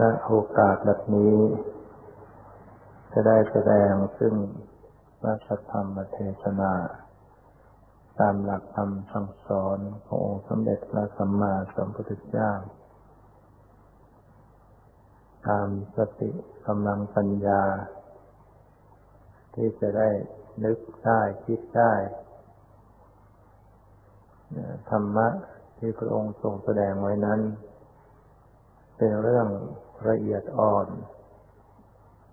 [0.00, 1.36] ณโอกาสแบบนี้
[3.12, 4.34] จะได้แสดงซึ่ง
[5.20, 5.34] พระ
[5.70, 6.72] ธรรมเทศนา
[8.20, 12.52] ตามหลักธรรมสั่งสอนขององค์สมเด็จพระสัมมาสัมพุทธเจ้า
[15.48, 16.30] ตามสติ
[16.66, 17.62] กำลังปัญญา
[19.54, 20.08] ที่จะได้
[20.64, 21.92] นึกได้คิดได้
[24.90, 25.28] ธรรมะ
[25.78, 27.40] ที่พระองค์ทรงแสดงไว้นั้น
[28.96, 29.48] เป็นเรื่อง
[30.08, 30.86] ละเอียดอ่อน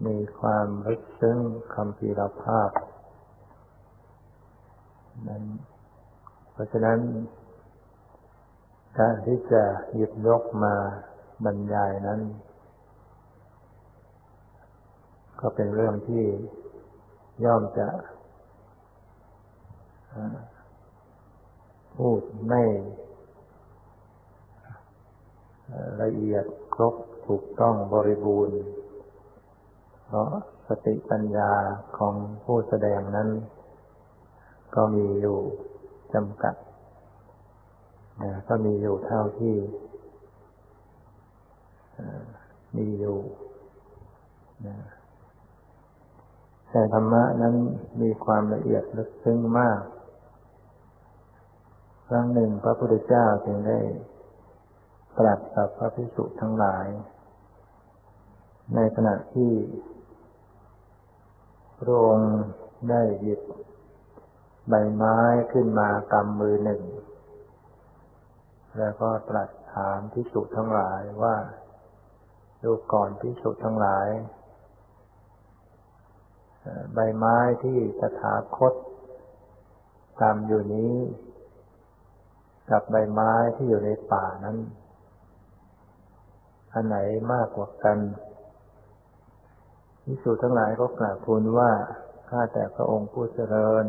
[0.06, 1.40] มีความลึกซึ้ง
[1.74, 2.72] คำพีรภาพ
[5.28, 5.44] นั้น
[6.52, 7.00] เพราะฉะนั้น
[8.98, 9.64] การที่จะ
[9.96, 10.76] หยิบยกมา
[11.46, 12.22] บรรยายนั้น
[15.40, 16.24] ก็เป็นเรื่องที่
[17.46, 17.88] ย่อมจะ
[21.98, 22.64] พูดไม่
[26.02, 26.96] ละเอียดครบ
[27.28, 28.60] ถูกต้องบริบูรณ์
[30.08, 30.30] เพราะ
[30.68, 31.52] สติปัญญา
[31.98, 33.30] ของผู้แสดงนั้น
[34.76, 35.40] ก็มีอยู่
[36.14, 36.56] จำกัด
[38.48, 39.56] ก็มีอยู่เท่าที่
[42.78, 43.18] มีอยู่
[46.70, 47.56] แต่ธรรมะนั้น
[48.02, 49.82] มีความละเอียดลึกซึ้งมาก
[52.08, 53.80] ครั้งหนึ่งพระพุทธเจ้าจึงได้
[55.18, 56.88] ตรัสกับพระภิกษุทั้งหลาย
[58.76, 59.52] ในขณะที่
[61.80, 62.36] พระองค์
[62.90, 63.42] ได้หยิบ
[64.70, 65.18] ใบไม้
[65.54, 66.82] ขึ้นมากำมือหนึ่ง
[68.78, 71.36] แล้วก็ตรัสถามภิกษุทั้งหลายว่า
[72.64, 74.08] ดูก่อนภิกษุทั้งหลาย
[76.94, 78.74] ใบไม้ที่สถาคต
[80.22, 80.96] กำอยู่นี้
[82.70, 84.58] กับใบไม้ที่อยู่ในป่านั้น
[86.74, 86.98] อันไหน
[87.34, 87.98] มากกว่ากัน
[90.10, 91.72] พิสูจทั้งหลายก็กราบทูลว่า
[92.30, 93.86] ข้าแต่พระองค์ผู้เจริญ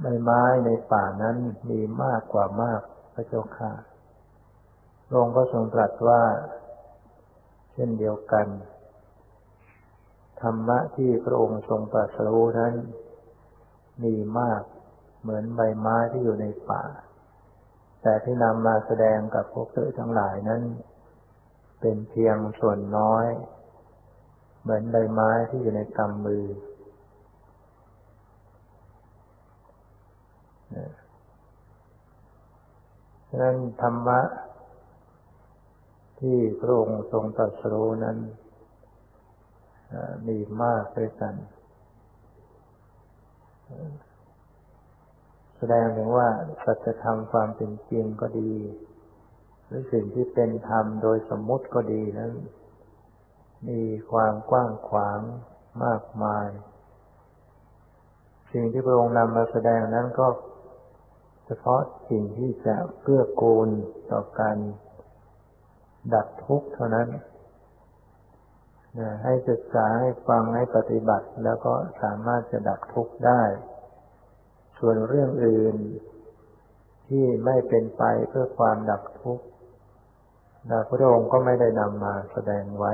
[0.00, 1.36] ใบไม้ในป่านั้น
[1.70, 2.80] มีมากกว่ามาก
[3.14, 3.72] พระเจ้าค่ะ
[5.06, 6.22] พระองค์ก็ทรงตรัสว่า
[7.72, 8.46] เช่นเดียวกัน
[10.40, 12.74] ธรรมะที่พระองค์ทรงตรัสรู้นั้น
[14.04, 14.62] มีมาก
[15.22, 16.84] เหมือนใบไม้ที่อยู่ในป่า
[18.02, 20.62] แต่ที่นำมาแสดงกับพวกเธอทั้งหลายนั้น
[21.80, 23.26] เป็นเพียงส่วนน้อย
[24.64, 26.44] เหมือนใบไม้ที่อยู่ในกำมือ
[33.28, 34.20] ฉะนั้นธรรมะ
[36.20, 38.18] ที่พระองค์ทรงตรัสรู้นั้น
[40.28, 41.34] มีมากด้วยกัน
[45.56, 46.28] แสดงถึงว่า
[46.64, 48.52] สัจธรรมความเป็นจริงก็ดี
[49.66, 52.32] หรือสิ่งที่เป็นธรรมโดยสมมุติก็ดีนั้น
[53.68, 55.20] มีความกว้างขวาง
[55.84, 56.48] มากมาย
[58.52, 60.26] สิ่งที่พระองค์นำมาแสดงนั้นก็
[61.46, 63.68] เฉพาะสิ่งที่จะเพื่อกูล
[64.10, 64.56] ต่อการ
[66.14, 67.08] ดับทุกข์เท่านั้น
[69.24, 73.42] ให้ศึกษาให้ฟังให้ปฏิบัติ แล้วก็สามารถจะดับทุกข์ได้
[74.78, 75.76] ส่วนเรื่องอื่น
[77.08, 79.44] ที่ไม่เป็นไปเพื่อความดับทุกข์
[80.88, 82.92] พระองค์ก็ไม่ได้นำมาแสดงไว้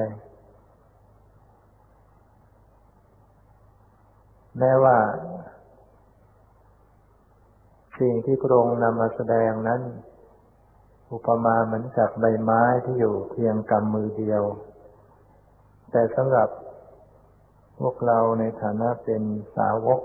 [4.59, 4.99] แม้ว่า
[8.01, 9.81] สิ่งที่พระองค์นำมาแสดงนั้น
[11.13, 14.43] อุปมาเหมือนกับใบไม้ที่อยู่เพียงกำมือเดียว
[15.91, 16.49] แต่สำหรับ
[17.79, 19.23] พวกเราในฐานะเป็น
[19.57, 20.01] สาวก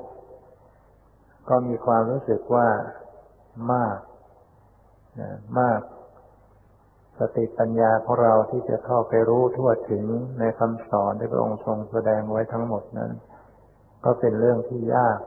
[1.50, 2.68] ก็มีความรู้สึกว่า
[3.74, 3.98] มาก
[5.60, 5.82] มาก
[7.20, 10.06] สติปัญญาของเราที่จะเข้าไปรู้ทั่วถึง
[10.40, 13.12] ในคำสอนที่พระองค์ทรงแสดงไว้ทั้งหมดนั้น
[14.06, 15.20] ก็เป็นเรื่องที่ยาก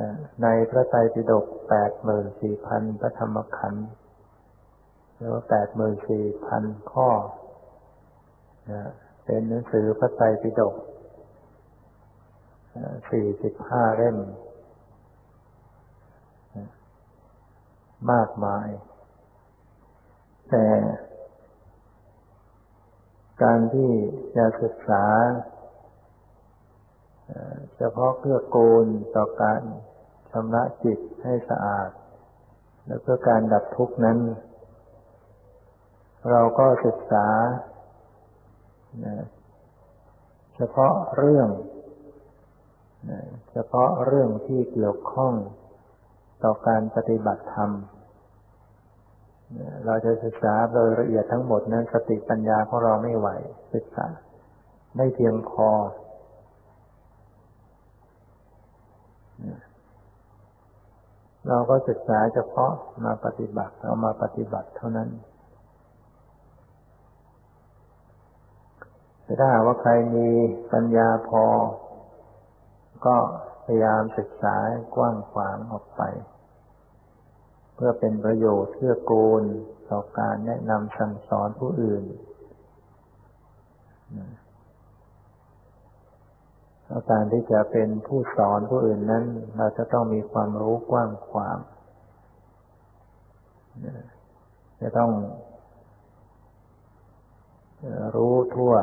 [0.00, 0.10] นะ
[0.42, 3.88] ในพระไตรปิฎกแปดหมื่นสี่พันพระธรรมขันธ์
[5.16, 7.08] หรือว่าแปดหมื่นสี่พันข้อ
[8.70, 8.90] นะ
[9.24, 10.74] เป็นหนังสือพระไตรปิฎก
[13.10, 14.18] สี่สิบห้าเล่ม
[18.12, 18.68] มากมาย
[20.50, 20.66] แต่
[23.42, 23.90] การที่
[24.36, 25.04] จะศึกษา
[27.76, 28.86] เฉพาะเพื่อโกน
[29.16, 29.60] ต่อการ
[30.30, 31.90] ชำระจิตให้สะอาด
[32.86, 34.18] และเพื่อการดับทุกข์นั้น
[36.30, 37.26] เราก็ศึกษา
[40.56, 41.48] เฉพาะเรื่อง
[43.52, 45.34] เฉพาะเรื่องที่เกี่ยวข้อง
[46.44, 47.70] ต่อการปฏิบัติธรรม
[49.86, 53.28] เราจะศึกษาโดยละเอียดทั้งหมดนั้นสติปัญญาของเราไม่ไหว
[53.74, 54.06] ศึกษา
[54.96, 55.68] ไม่เพียงพอ
[61.48, 62.72] เราก็ศึกษาเฉพาะ
[63.04, 65.08] มาปฏิบัติเอามาปฏิบัติเท่านั้น
[69.22, 70.28] แต่ถ้าว่าใครมี
[70.72, 71.44] ปัญญาพอ
[73.06, 73.16] ก็
[73.64, 74.56] พยายามศึกษา
[74.94, 76.02] กว้างขวางออกไป
[77.74, 79.42] เพื่อเป็นประโยชน์เพื่อกูล
[79.90, 82.04] ต่อการแนะนำสั่งสอนผู้อื่น
[86.92, 89.24] แล้วการที่จะเป็นผู้สอนผู้อื่นนั้น
[89.56, 91.58] เราจะต้องมีความรู้กว้างขวาง
[94.80, 95.12] จะต้อง
[98.14, 98.74] รู้ทั่ว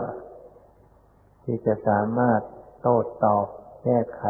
[1.43, 2.41] ที่จะสามารถ
[2.81, 3.45] โต้ตอบ
[3.83, 4.23] แก้ไข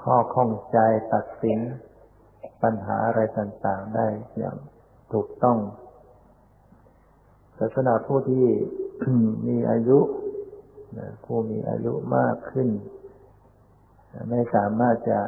[0.00, 0.78] ข้อข้องใจ
[1.12, 1.58] ตัดสิน
[2.62, 4.06] ปัญหาอะไรต่างๆได้
[4.36, 4.56] อย่าง
[5.12, 5.58] ถูกต้อง
[7.54, 8.46] แต่สำหรับผู้ที่
[9.48, 9.98] มีอายุ
[11.24, 12.68] ผู้มีอายุมากขึ้น
[14.30, 15.20] ไม่สามารถจะ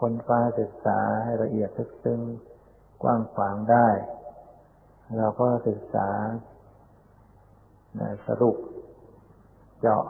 [0.00, 2.20] ค้นฟ้าศึกษาให้ละเอียดทึกซึ้ง
[3.02, 3.88] กว้างขวางได้
[5.18, 6.08] เราก็ศึกษา
[8.26, 8.56] สรุป
[9.80, 10.04] เจาะ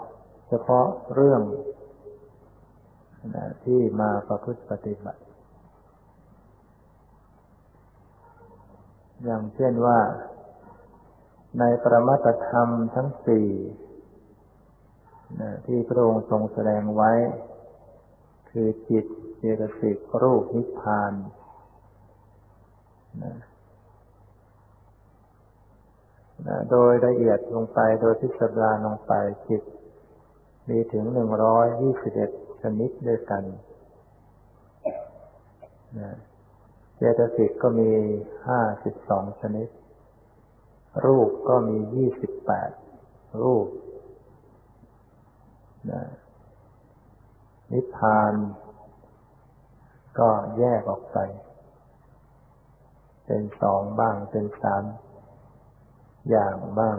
[0.48, 1.42] เฉพาะเรื่อง
[3.64, 5.22] ที่มาประพฤติปฏิบัติ
[9.24, 9.98] อย่างเช่นว่า
[11.60, 13.48] ในประมัตธรรมทั้งสี่
[15.66, 17.12] ที่พระองค์ทรงแสดงไว้
[18.50, 19.04] คือจิต
[19.38, 21.12] เจตสิกรูปนิพพาน
[26.70, 29.12] โดยละเอียดลงไปโดยพิสดารลงไป
[29.48, 29.62] จิต
[30.68, 32.30] มีถึงหนึ่งร้อยยี่สิบเอ็ด
[32.62, 33.42] ชนิดด้วยกัน
[36.96, 37.90] เจตสิกก็มี
[38.46, 39.68] ห้าสิบสองชนิด
[41.04, 42.70] รูปก็มียี่สิบแปด
[43.42, 43.66] รูป
[47.72, 48.32] นิพพาน
[50.18, 50.28] ก็
[50.58, 51.18] แยกออกไป
[53.26, 54.82] เป็นสองบ้าง เป็นสาม
[56.30, 56.98] อย่างบ้าง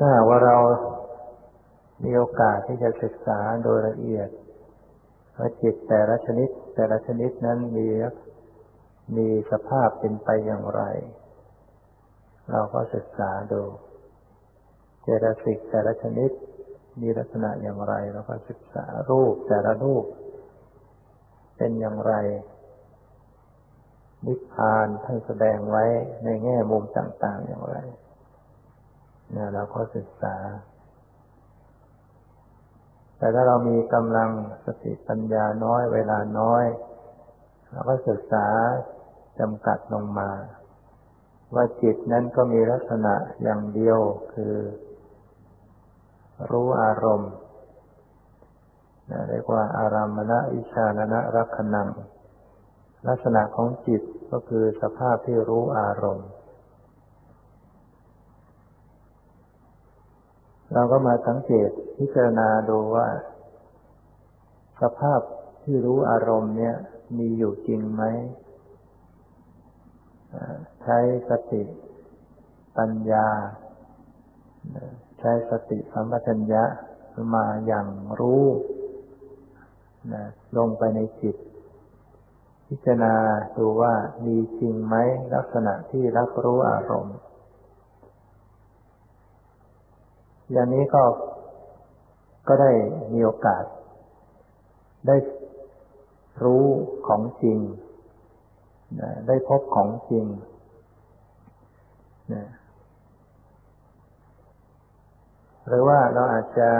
[0.00, 0.56] ถ้าหากว่าเรา
[2.04, 4.28] มีโอกาสที่จะศึกษาโดยละเอียด
[5.38, 7.88] ว่าจิตแต่ละชนิด แต่ละชนิดนั้นมี
[9.16, 10.82] มีสภาพเป็นไปอย่างไร
[12.50, 13.62] เราก็ศึกษาดู
[15.02, 16.30] เจตสิกแต่ละชนิด
[17.00, 20.04] มีลักษณะอย่างไรเราก็ศึกษารูปแต่ละรูป
[21.56, 22.14] เป็นอย่างไร
[24.26, 25.84] นิพพานท่านแสดงไว้
[26.24, 27.76] ในแง่มุมต่าง ๆ อย่างไร
[29.32, 30.36] เนี่ยเราก็ศึกษา
[33.18, 34.30] แต่ถ้าเรามีกำลัง
[34.64, 36.64] สติปัญญาน้อยเวลาน้อย
[37.70, 38.46] เราก็ศึกษา
[39.40, 40.30] จำกัดลงมา
[41.54, 43.98] ว่าจิตนั้นก็มีลักษณะอย่างเดียว
[44.34, 44.54] คือ
[46.50, 47.32] รู้อารมณ์
[49.28, 51.88] เรียกว่าอารามณะอิชานนะรักนัง
[53.08, 56.28] ลักษณะของจิตก็คือสภาพที่รู้อารมณ์
[60.72, 63.08] เราก็มาสังเกตพิจารณาดูว่า
[64.82, 65.20] สภาพ
[65.62, 66.74] ที่รู้อารมณ์เนี่ย
[67.18, 68.02] มีอยู่จริงไหม
[70.82, 70.98] ใช้
[71.28, 71.62] สติ
[72.76, 73.26] ปัญญา
[75.24, 76.64] ใช้สติสัมปชัญญะ
[77.34, 77.86] มาอย่าง
[78.20, 78.44] รู้
[80.12, 80.24] นะ
[80.56, 81.36] ลงไปในจิต
[82.68, 83.14] พิจารณา
[83.56, 84.96] ดูว่ามีจริงไหม
[85.34, 87.16] ลักษณะที่รับรู้อารมณ์
[90.52, 91.04] อย่างนี้ก็
[92.48, 92.72] ก็ได้
[93.12, 93.64] มีโอกาส
[95.06, 95.16] ได้
[96.44, 96.64] รู้
[97.06, 97.58] ของจริง
[99.28, 100.24] ได้พบของจริง
[105.66, 106.70] หรือว่าเราอาจจะ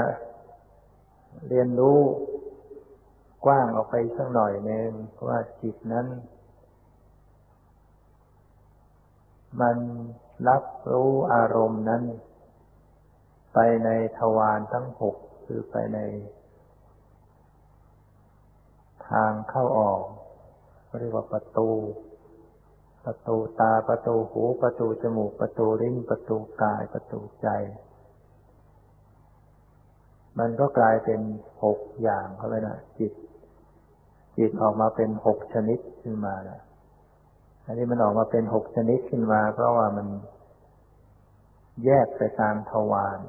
[1.48, 1.98] เรียนรู้
[3.44, 4.88] กว้างออกไปสักหน่อยหนึ่ง
[5.28, 6.06] ว่าจิตนั้น
[9.60, 9.76] มัน
[10.48, 12.02] รับรู้อารมณ์นั้น
[13.54, 15.98] ไปในทวารทั้งหกคือไปใน
[19.08, 20.02] ทางเข้าออก
[20.98, 21.68] เรียกว่าประตู
[23.04, 27.48] ประตูตาประตูหู ประตูจมูกประตูลิ้นประตูกายประตูใจ
[30.38, 31.20] มันก็กลายเป็น
[31.64, 33.12] หกอย่างเขาเลยนะจิต
[34.38, 36.60] จิตออกมาเป็นหกชนิดขึ้นมานะ
[37.64, 40.06] อันนี้มันออกมาเป็นหกชนิดขึ้นมา เพราะว่ามัน
[41.84, 43.20] แยกไปตามทวาร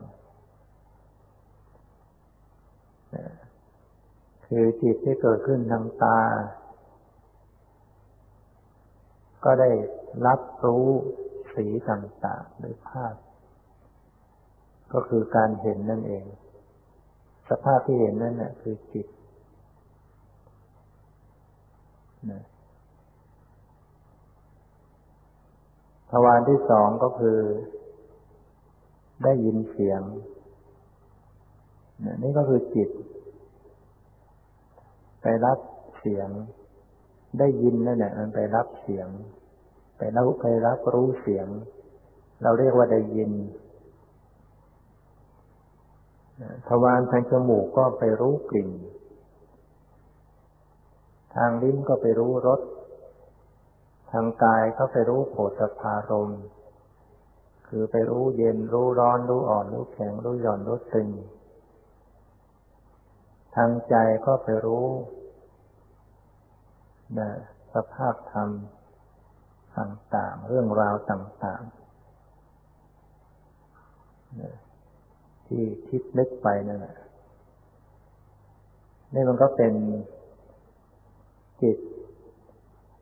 [4.46, 6.20] คือจิตที่เกิดขึ้นทางตา
[9.46, 9.70] ก็ได้
[10.28, 10.88] รับรู้
[11.56, 13.16] สีต่างๆหรือภาพ
[14.94, 16.26] ก็คือการเห็นนั่นเอง
[17.64, 19.08] ภาพที่เห็นนั่นแหละคือจิต
[22.32, 22.44] นะ
[26.12, 27.40] ทวารที่สองก็คือ
[29.24, 30.02] ได้ยินเสียง
[32.24, 32.90] นี่ก็คือจิต
[35.22, 35.60] ไปรับ
[36.00, 36.30] เสียง
[37.40, 39.08] ได้ยินนั่นแหละมันไปรับเสียง
[39.98, 41.48] ไปรับไปรับรู้เสียง
[42.44, 43.32] เราเรียกว่าได้ยิน
[46.68, 48.70] ทวารทางจมูกก็ไปรู้กลิ่น
[51.36, 52.62] ทางลิ้นก็ไปรู้รส
[54.12, 56.32] ทางกายก็ไปรู้โผฏฐารม
[57.68, 61.10] คือไปรู้เย็นรู้ร้อนรู้อ่อน รู้แข็งรู้หย่อนรู้ตึง
[63.56, 63.96] ทางใจ
[64.26, 64.88] ก็ไปรู้
[67.20, 67.30] นะ
[67.74, 68.50] สภาพธรรม
[69.78, 71.84] ต่างๆ เรื่องราวต่างๆ
[75.54, 76.96] ที่คิดนึกไปนั่นแหละ
[79.14, 79.74] นี่มันก็เป็น
[81.62, 81.78] จิต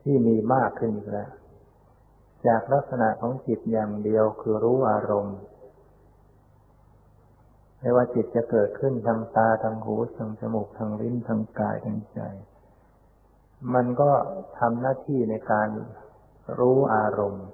[0.02, 1.30] ที่มีมากขึ้นอีกแล้ว
[2.46, 5.38] จากลักษณะของจิตอย่างเดียวคือรู้อารมณ์
[7.80, 12.20] ไม่ว่าจิตจะเกิดขึ้นทางตาทางหูทางจมูกทางลิ้นทางกายทางใจ
[13.74, 14.10] มันก็
[14.58, 15.68] ทำหน้าที่ในการ
[16.58, 17.46] รู้อารมณ์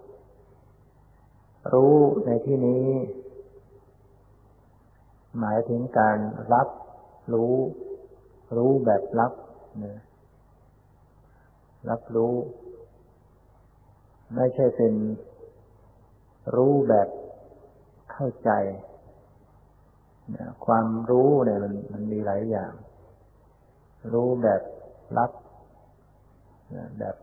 [1.73, 2.87] รู้ในที่นี้
[5.39, 6.19] หมายถึงการ
[6.53, 6.69] รับ
[7.33, 7.55] รู้
[8.57, 9.33] รู้แบบรับ
[9.85, 9.99] นะ
[11.91, 12.33] รับรู้
[14.35, 14.95] ไม่ใช่เป็น
[16.55, 17.09] รู้แบบ
[18.13, 18.51] เข้าใจ
[20.67, 22.73] ความรู้เนี่ยมันมันมีหลายอย่าง
[24.13, 24.63] รู้แบบ
[25.19, 25.31] รับ
[26.99, 27.17] แบบ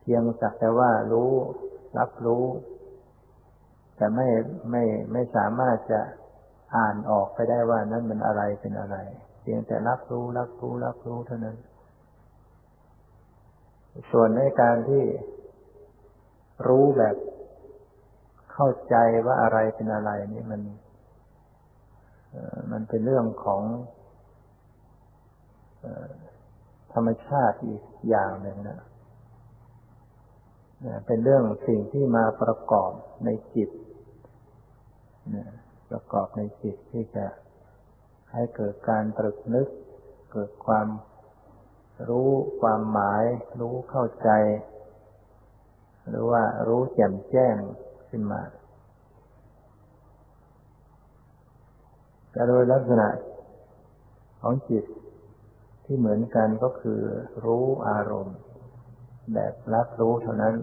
[0.00, 1.30] เพียงสักแต่ว่ารู้
[1.98, 2.44] รับรู้
[3.96, 4.28] แต่ไม่
[4.70, 4.82] ไม่
[5.12, 6.00] ไม่สามารถจะ
[6.76, 8.96] อ่านออกไปได้ว่านั้นมันอะไรเป็นอะไร
[9.40, 11.56] เพียงแต่รับรู้รับรู้รับรู้เท่านั้น
[14.10, 15.04] ส่วนในการที่
[16.68, 17.16] รู้แบบ
[18.52, 20.60] เข้าใจว่าอะไรเป็นอะไรนี่มัน
[22.72, 23.62] มันเป็นเรื่องของ
[26.92, 28.80] ธรรมชาติอีกอย่างหนึ่งนะ
[31.06, 32.92] เป็นเรื่องสิ่งที่มาประกอบ
[33.24, 33.70] ในจิต
[35.92, 37.26] ประกอบในจิตที่จะ
[38.32, 39.68] ให้เกิดการตรึกนึก
[40.32, 40.88] เกิดความ
[42.08, 42.30] รู้
[42.60, 43.24] ความหมาย
[43.60, 44.30] รู้เข้าใจ
[46.08, 47.56] หรือว่ารู้แจ่มแจ้ง
[48.10, 48.42] ขึ้นมา
[52.30, 53.08] แต่โดยลักษณะ
[54.40, 54.84] ของจิต
[55.84, 57.00] ที่เหมือนกันก็คือ
[57.44, 58.38] รู้อารมณ์
[59.34, 60.54] แบบรับรู้เท่านั้น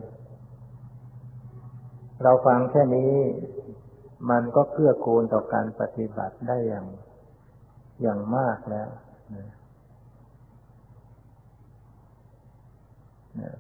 [2.24, 3.14] เราฟังแค่นี้
[4.30, 6.88] มันก็เพื่อกูลต่อการปฏิบัติได้อย่าง
[8.02, 8.90] อย่างมากแล้ว
[9.36, 9.48] นะ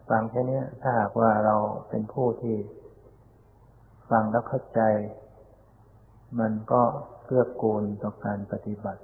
[0.09, 1.55] ฟังแค่นี้ถ้าหากว่าเรา
[1.89, 2.57] เป็นผู้ที่
[4.09, 4.81] ฟังแล้วเข้าใจ
[6.39, 6.81] มันก็
[7.25, 9.01] เกื้อกูลต่อการปฏิบัติ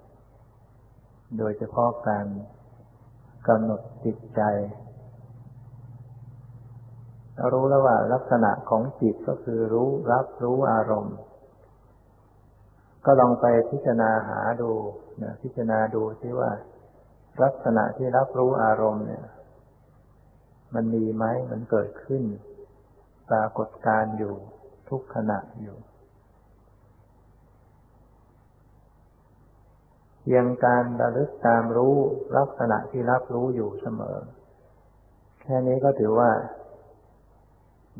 [1.37, 2.25] โดยเฉพาะการ
[3.47, 4.41] กำหนดจิตใจ
[7.35, 11.15] เรารู้แล้วว่าลักษณะของจิตก็คือรู้รับรู้อารมณ์
[13.05, 14.71] ก็ลองไปพิจารณาหาดู
[15.23, 16.51] นะพิจารณาดูซิว่า
[17.43, 19.25] ลักษณะที่รับรู้อารมณ์เนี่ย
[20.75, 22.23] มันมีไหมมันเกิดขึ้น
[23.29, 24.35] ปรากฏการอยู่
[24.89, 25.77] ทุกขณะอยู่
[30.21, 31.95] เพียงการระลึกตามรู้
[32.37, 34.17] ลักษณะที่รับรู้อยู่เสมอ
[35.41, 36.31] แค่นี้ก็ถือว่า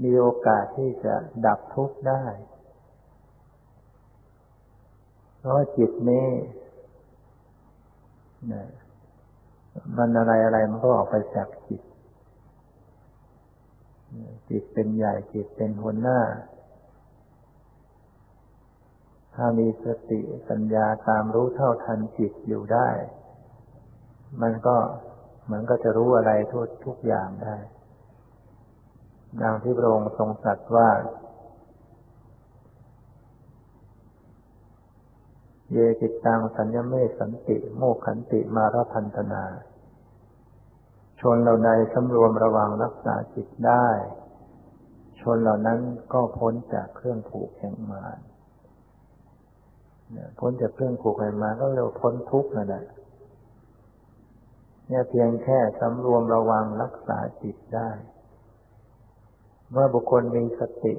[0.04, 2.24] มีโอกาสที่จะดับทุกข์ได้
[5.46, 6.28] เพราะจิตนี้
[9.98, 11.82] มันอะไรอะไรมันก็ออกไปจากจิต
[14.50, 16.20] จิตเป็นใหญ่จิตเป็นหัวหน้า
[19.36, 22.90] ถ้ามีสติสัญญาตามรู้เท่าทันจิตอยู่ได้
[24.42, 24.78] มันก็
[25.52, 27.58] มันก็จะรู้อะไรทุกทุกอย่างได้
[29.42, 30.90] ดังที่พระองค์ทรงตรัสว่า
[35.72, 39.44] เยจิตตังสัญญเมสันติ โมขันติมารพันธนา
[41.20, 43.88] ชนเหล่าใดสำรวมระวังรักษาจิตได้
[45.22, 45.80] ชนเหล่านั้น
[46.14, 48.20] ก็พ้นจากเครื่องผูกแห่งมาร
[50.40, 52.86] พ้นจากเครื่องผูกแห่งมารก็เรียกพ้นทุกข์นั่นแหละ
[54.88, 57.90] เนี่ยเพียงแค่สำรวมระวังรักษาจิตได้
[59.72, 60.94] เมื่อบุคคลมีสติ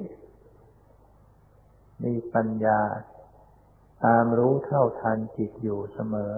[2.03, 2.79] มีปัญญา
[4.05, 6.33] ตามรู้เท่าทันจิตอยู่เสมอ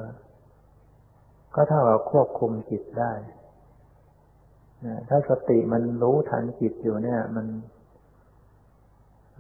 [1.56, 3.14] ก็เท่ากับควบคุมจิตได้
[5.10, 7.48] ถ้าสติมันรู้ทันจิตอยู่เนี่ย มัน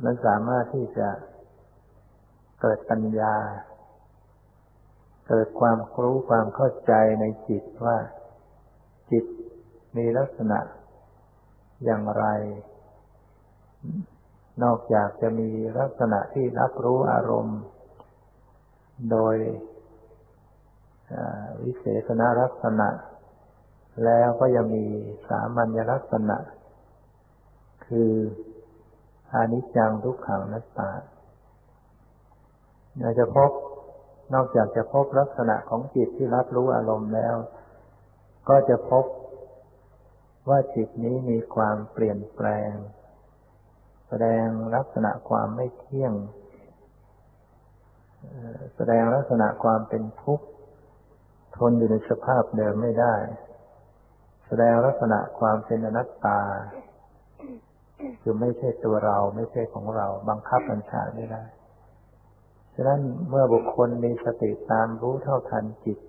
[0.03, 1.09] มันสามารถที่จะ
[2.61, 3.35] เกิดปัญญา
[5.27, 7.97] เกิดความรู้ความเข้าใจในจิตว่า
[9.11, 9.25] จิต
[9.97, 10.59] มีลักษณะ
[11.85, 12.25] อย่างไร
[14.63, 15.49] นอกจากจะมี
[15.79, 17.59] ลักษณะที่รับรู้อารมณ์
[19.11, 19.35] โดย
[21.63, 22.89] วิเศษณลักษณะ
[24.05, 24.85] แล้วก็ยังมี
[25.29, 26.37] สามัญลักษณะ
[27.87, 28.11] คือ
[29.33, 30.91] อานิจจังทุกขังนัตตา
[32.99, 33.51] เราจะพบ
[34.33, 37.35] นอกจากจะพบลักษณะของจิตที่รับรู้อารมณ์แล้ว
[38.49, 39.05] ก็จะพบ
[40.49, 42.71] ว่าจิตนี้มีความเปลี่ยนแปลง
[44.07, 46.13] แสดงลักษณะความไม่เที่ยง
[48.75, 50.45] แสดงลักษณะความเป็นทุกข์
[51.57, 53.15] ทนอยู่ในสภาพเดิมไม่ได้
[54.47, 56.41] แสดงลักษณะความเป็นอนัตตา
[58.21, 61.43] คือไม่ใช่ตัวเราไม่ใช่ของเรา บังคับบัญชาไม่ได้
[62.75, 65.99] ฉะนั้นเมื่อบุคคลมีสติตามรู้เท่าทันจิต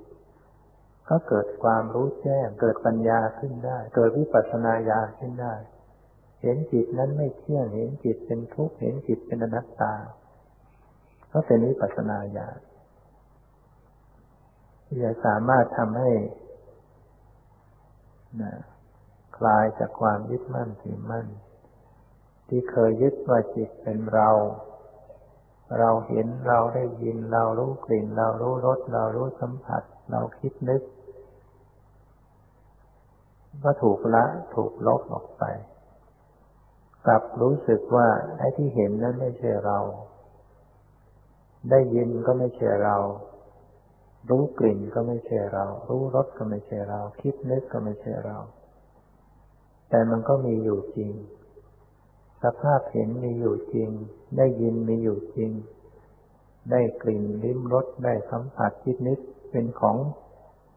[1.08, 5.54] ก็เกิดความรู้แจ้ง เกิดปัญญาขึ้นได้ เกิดวิปัสสนาญาณขึ้นได้
[6.42, 9.94] เห็นจิตนั้นไม่เที่ยงเห็นจิตเป็นทุกข์เห็นจิตเป็นอนัตตา
[11.32, 12.58] ก็เป็นวิปัสสนาญาณ
[14.86, 16.10] ที่จะสามารถทำให้
[18.42, 18.52] นะ
[19.36, 21.26] คลายจากความยึดมั่นถือมั่น
[22.48, 24.30] ที่เคยยึดว่าจิตเป็นเรา
[25.78, 30.82] เราเห็นเราได้ยินเรารู้กลิ่น เรารู้รสเรารู้สัมผัส เราคิดนึก
[33.64, 35.44] ก็ถูกละถูกลบออกไป
[37.06, 38.08] กลับรู้สึกว่า
[38.38, 39.78] ไอ้ที่เห็นนั้นไม่ใช่เรา
[41.68, 42.96] ได้ยินก็ไม่ใช่เรา
[44.30, 48.38] รู้กลิ่นก็ไม่ใช่เรา รู้รสก็ไม่ใช่เรา คิดนึกก็ไม่ใช่เรา
[49.90, 51.12] แต่มันก็มีอยู่จริง
[52.42, 53.90] สภาพเห็นมีอยู่จริง
[54.36, 55.50] ได้ยินมีอยู่จริง
[56.70, 59.18] ได้กลิ่นลิ้มรสได้สัมผัสคิดนึก
[59.50, 59.96] เป็นของ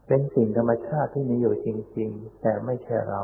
[0.06, 1.68] เป็นสิ่งธรรมชาติที่มีอยู่จ
[1.98, 3.22] ริง ๆ แต่ไม่ใช่เรา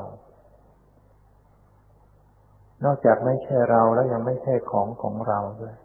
[2.84, 5.76] นอกจากไม่ใช่เราแล้วยังไม่ใช่ของของเราด้วย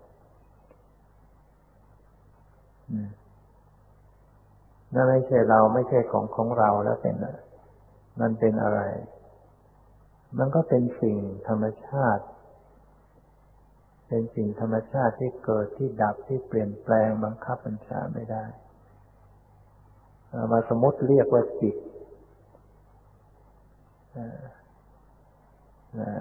[4.94, 7.16] นั่นไม่ใช่เราไม่ใช่ของของเราแล้วเป็น
[8.22, 8.82] มันเป็นอะไร
[10.38, 11.18] มันก็เป็นสิ่ง
[11.48, 12.26] ธรรมชาติ
[14.08, 18.44] เป็นสิ่งธรรมชาติที่เกิดที่ดับที่เปลี่ยนแปลงบังคับบัญชาไม่ได้
[20.52, 21.76] มาสมมติเรียกว่าจิต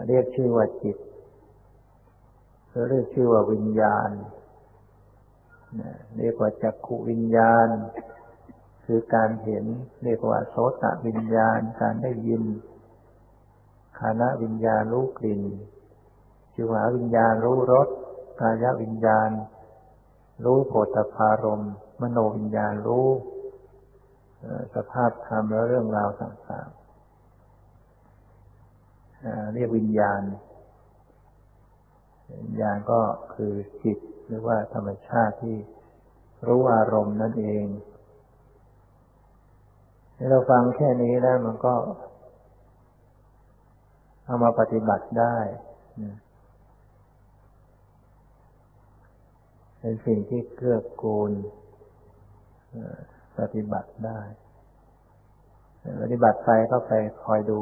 [0.08, 0.96] เรียกชื่อว่าจิต
[2.68, 4.10] หรือเรียกชื่อว่าวิญญาณ
[6.18, 7.68] เรียกว่าจักขุวิญญาณ
[8.84, 9.64] คือการเห็น
[10.04, 12.42] เรียกว่าโสตวิญญาณ การได้ยิน
[13.98, 15.42] คานะวิญญาณรู้กลิ่น
[16.54, 17.88] จิวหาวิญญาณรู้รส
[18.40, 19.30] กายวิญญาณ
[20.44, 21.64] รู้โผฏฐารม
[22.00, 23.06] มโนวิญญาณรู้
[24.74, 26.74] สภาพธรรมและเรื่องราวต่างๆ
[29.54, 30.22] เรียกวิญญาณ
[32.42, 33.00] วิญญาณก็
[33.34, 33.52] คือ
[33.84, 33.98] จิต
[34.34, 35.56] รือว่าธรรมชาติที่
[36.46, 37.64] รู้อารมณ์นั่นเอง
[40.30, 41.74] เราฟังแค่นี้แล้วมันก็
[44.24, 45.36] เอามาปฏิบัติได้
[49.78, 51.32] เป็นสิ่งที่เกื้อกูล
[53.38, 54.20] ปฏิบัติได้
[56.02, 56.92] ปฏิบัติไปก็ไป
[57.22, 57.58] คอยดู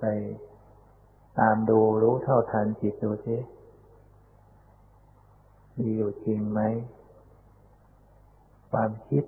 [0.00, 0.04] ไป
[1.40, 3.36] ตามดูรู้เท่าทันจิตดูสิ
[5.78, 6.60] มีอยู่จริงไหม
[8.70, 9.24] ความคิด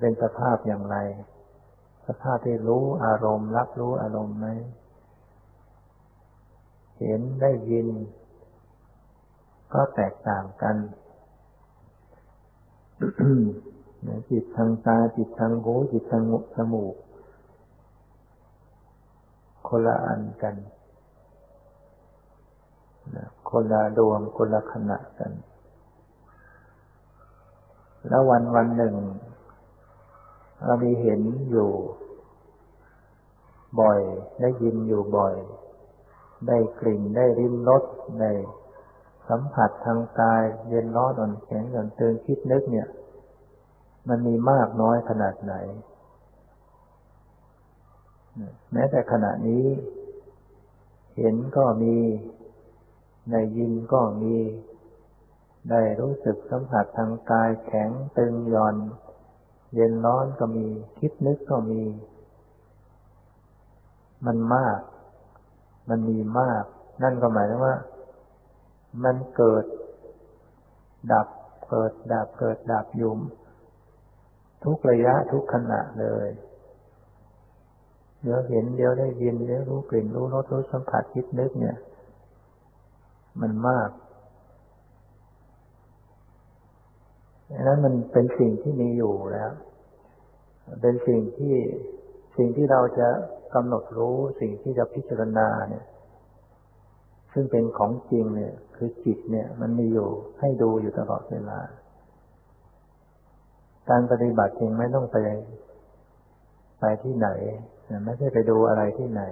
[0.00, 0.96] เป็นสภาพอย่างไร
[2.06, 4.46] สภาพที่รู้อารมณ์ รับรู้อารมณ์ไหม
[6.98, 7.88] เห็นได้ยิน
[9.72, 10.76] ก็แตกต่างกัน
[14.30, 16.22] จิตทางตาจิตทางหูจิตทาง
[16.54, 16.94] จมูก
[19.68, 20.54] คนละอันกัน
[23.50, 25.32] คนละดวงคนละขณะกัน
[28.08, 28.94] แล้ววันวันหนึ่ง
[30.64, 31.70] เรามีเห็นอยู่
[33.80, 34.00] บ่อย
[34.40, 35.34] ได้ยินอยู่บ่อย
[36.46, 37.82] ได้กลิ่นได้ริมรส
[38.20, 38.32] ได้
[39.28, 42.88] สัมผัสทางกายเย็นร้อนอ่อนแข็งอ่อนตึงคิดนึกเนี่ย
[44.08, 45.54] มันมีมากน้อยขนาดไหน
[48.72, 49.64] แม้แต่ขณะนี้
[51.18, 51.96] เห็นก็มี
[53.30, 54.36] ได้ยินก็มี
[55.70, 58.76] ได้รู้สึกสัมผัสทางกายแข็งตึงหย่อน
[59.74, 60.66] เย็นร้อนก็มี
[60.98, 61.82] คิดนึกก็มี
[64.26, 64.80] มันมาก
[65.88, 66.64] มันมีมาก
[67.02, 67.76] นั่นก็หมายถึงว่า
[69.04, 69.64] มันเกิด
[71.12, 71.28] ดับ
[71.70, 73.18] เกิดดับ เกิดดับยุม
[74.64, 76.28] ทุกระยะทุกขณะเลย
[78.22, 81.76] เดี๋ยวเห็นเดี๋ยวได้ยินเดี๋ยวรู้กลิ่นรู้รสรู้สัมผัสคิดนึกเนี่ย
[83.42, 83.90] มันมาก
[87.52, 89.50] ดังนั้นมันเป็นสิ่งที่มีอยู่แล้ว
[90.82, 91.54] เป็นสิ่งที่
[92.36, 93.08] สิ่งที่เราจะ
[93.54, 95.84] กำหนดรู้สิ่งที่จะพิจารณาเนี่ย
[97.32, 100.08] ซึ่งเป็นของจริงเนี่ย คือจิตเนี่ย มันมีอยู่
[100.40, 101.58] ให้ดูอยู่ตลอดเวลา
[103.90, 105.16] การปฏิบัติจริงไม่ต้องไป
[106.80, 107.28] ไปที่ไหน
[108.04, 109.22] ไม่ใช่ไปดูอะไรที่ไหน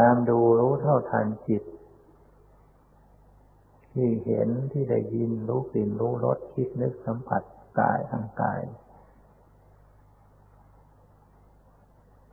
[0.00, 1.62] ตามดูรู้เท่าทันจิต
[3.92, 7.42] ที่เห็นที่ได้ยินรู้กลิ่นรู้รสคิดนึกสัมผัส
[7.78, 8.60] กายทางกาย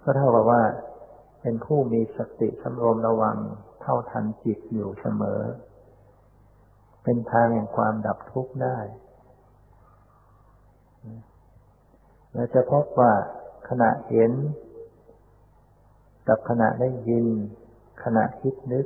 [0.01, 0.63] ก็เท่ากับว่า
[1.41, 3.37] เป็นผู้มีสติสำรวมระวัง
[3.81, 5.41] เท่าทันจิตอยู่เสมอ
[7.03, 8.77] เป็นทางแห่งความดับทุกข์ได้
[12.33, 13.13] เราจะพบว่า
[13.69, 14.31] ขณะเห็น
[16.27, 17.25] กับขณะได้ยิน
[18.03, 18.85] ขณะคิดนึก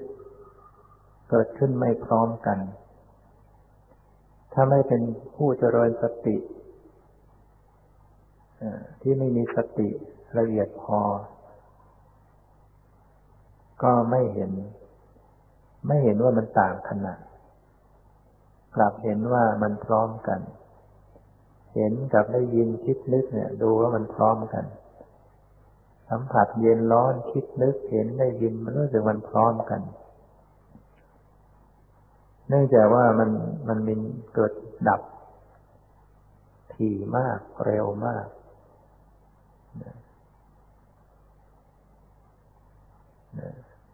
[1.29, 2.59] เกิดขึ้นไม่พร้อมกัน
[4.53, 5.01] ถ้าไม่เป็น
[5.35, 6.37] ผู้เจริญสติ
[9.01, 9.89] ที่ไม่มีสติ
[10.37, 10.99] ละเอียดพอ
[13.83, 14.51] ก็ไม่เห็น
[15.87, 17.13] ไม่เห็นว่ามันต่างขณะ
[18.75, 20.39] กลับเห็นว่ามันพร้อมกัน
[21.75, 24.65] เห็นกับได้ยินคิดนึกเนี่ย ดูว่ามันพร้อมกัน
[26.13, 29.81] สัมผัสเย็นร้อนคิดนึกเห็นได้ยินมันรู้สึกมันพร้อมกัน
[32.47, 33.29] เนื่องจากว่ามัน
[33.67, 33.93] มันมี
[34.35, 34.53] เกิด
[34.87, 35.01] ดับ
[36.73, 38.25] ถี่มากเร็วมาก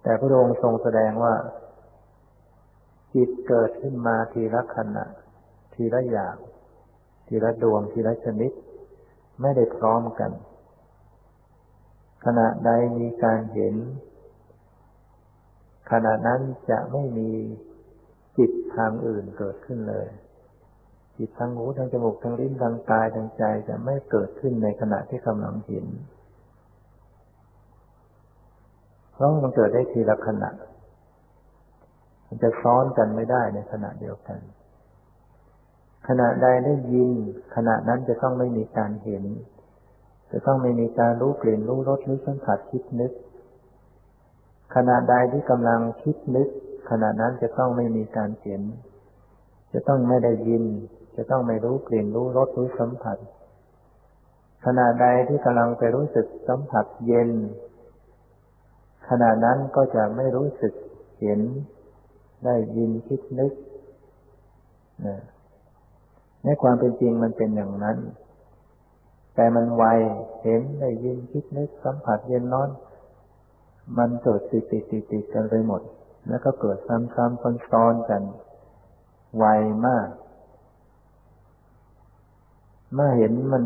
[0.02, 1.34] แต่พระองค์ทรงแสดงว่า
[3.14, 5.06] จิตเกิดขึ้นมาทีละขณะ
[5.74, 6.36] ทีละอย่าง
[7.28, 8.52] ทีละดวงทีละชนิด
[9.42, 10.32] ไม่ได้พร้อมกัน
[12.26, 13.76] ขณะใดมีการเห็น
[15.92, 17.32] ขณะนั้นจะไม่มี
[18.38, 20.08] จิตทางอื่นเกิดขึ้นเลย
[21.18, 25.88] จิตทางหูทางจมูกทางลิ้นทางกายทางใจจะไม่เกิดขึ้นในขณะที่กำลังเห็น
[29.14, 30.50] เพราะมันเกิดได้ทีละขณะ
[32.28, 34.40] มันจะซ้อนกันไม่ได้ในขณะเดียวกัน
[36.08, 37.10] ขณะใดได้ยิน
[37.56, 39.24] ขณะนั้นจะต้องไม่มีการเห็น
[40.32, 43.12] จะต้องไม่มีการรู้กลิ่นรู้รสรู้สัมผัสคิดนึก
[44.76, 46.48] ขณะใดที่กำลังคิดนึก
[46.90, 48.62] ขณะนั้นจะต้องไม่มีการเห็น
[49.74, 50.64] จะต้องไม่ได้ยิน
[51.16, 53.18] จะต้องไม่รู้กลิ่นรู้รสรู้สัมผัส
[54.66, 57.30] ขณะใดที่กำลังไปรู้สึกสัมผัสเย็น
[59.10, 60.74] ขณะนั้นก็จะไม่รู้สึก
[61.22, 61.40] เห็น
[62.46, 63.54] ได้ยินคิดนึก
[65.06, 65.18] นะ
[66.44, 67.98] ในความเป็นจริงมันเป็นอย่างนั้น
[69.38, 69.84] แต่มันไว
[70.44, 72.70] เห็นได้ยินคิดนึกสัมผัสเย็นร้อน
[73.98, 75.82] มันเกิดติดติดติดติดกันไปหมด
[76.30, 78.24] แล้วก็เกิดซ้ำซ้ำซ้อนๆกัน
[79.38, 79.46] ไว
[79.88, 80.10] มาก
[82.94, 83.66] เมื่อเห็นมัน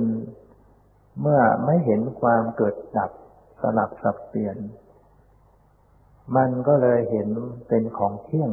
[1.21, 3.11] เมื่อไม่เห็นความเกิดดับ
[3.61, 4.57] สลับสับเปลี่ยน
[6.35, 7.29] มันก็เลยเห็น
[7.67, 8.51] เป็นของเที่ยง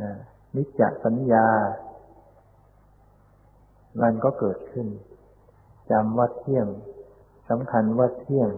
[0.00, 0.12] นะ
[0.54, 1.46] นิจจสัญญา
[4.02, 4.86] มันก็เกิดขึ้น
[5.90, 6.66] จำว่าเที่ยง
[7.48, 8.50] สำคัญว่าเที่ยง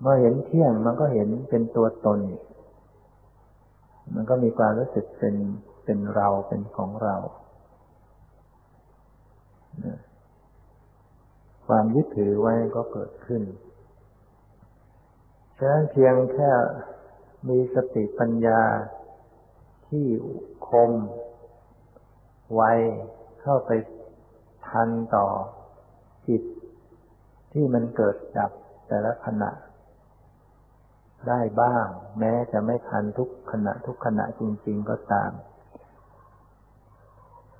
[0.00, 2.20] เมื่อเห็นเที่ยงมันก็เห็นเป็นตัวตน
[4.14, 5.36] มันก็มีความรู้สึกเป็น
[5.84, 7.16] เป็นเราเป็นของเรา
[11.66, 13.42] ความยึดถือไว้ก็เกิดขึ้น
[15.58, 16.50] ฉะนั้นเพียงแค่
[17.48, 18.60] มีสติปัญญา
[19.88, 20.06] ที่
[20.68, 20.92] คม
[22.54, 22.62] ไว
[23.42, 23.70] เข้าไป
[24.70, 25.26] ทันต่อ
[26.28, 26.42] จิต
[27.52, 28.52] ที่มันเกิดดับ
[28.88, 29.50] แต่ละขณะ
[31.28, 31.86] ได้บ้าง
[32.18, 35.30] แม้จะไม่ทันทุกขณะทุกขณะจริง ๆก็ตาม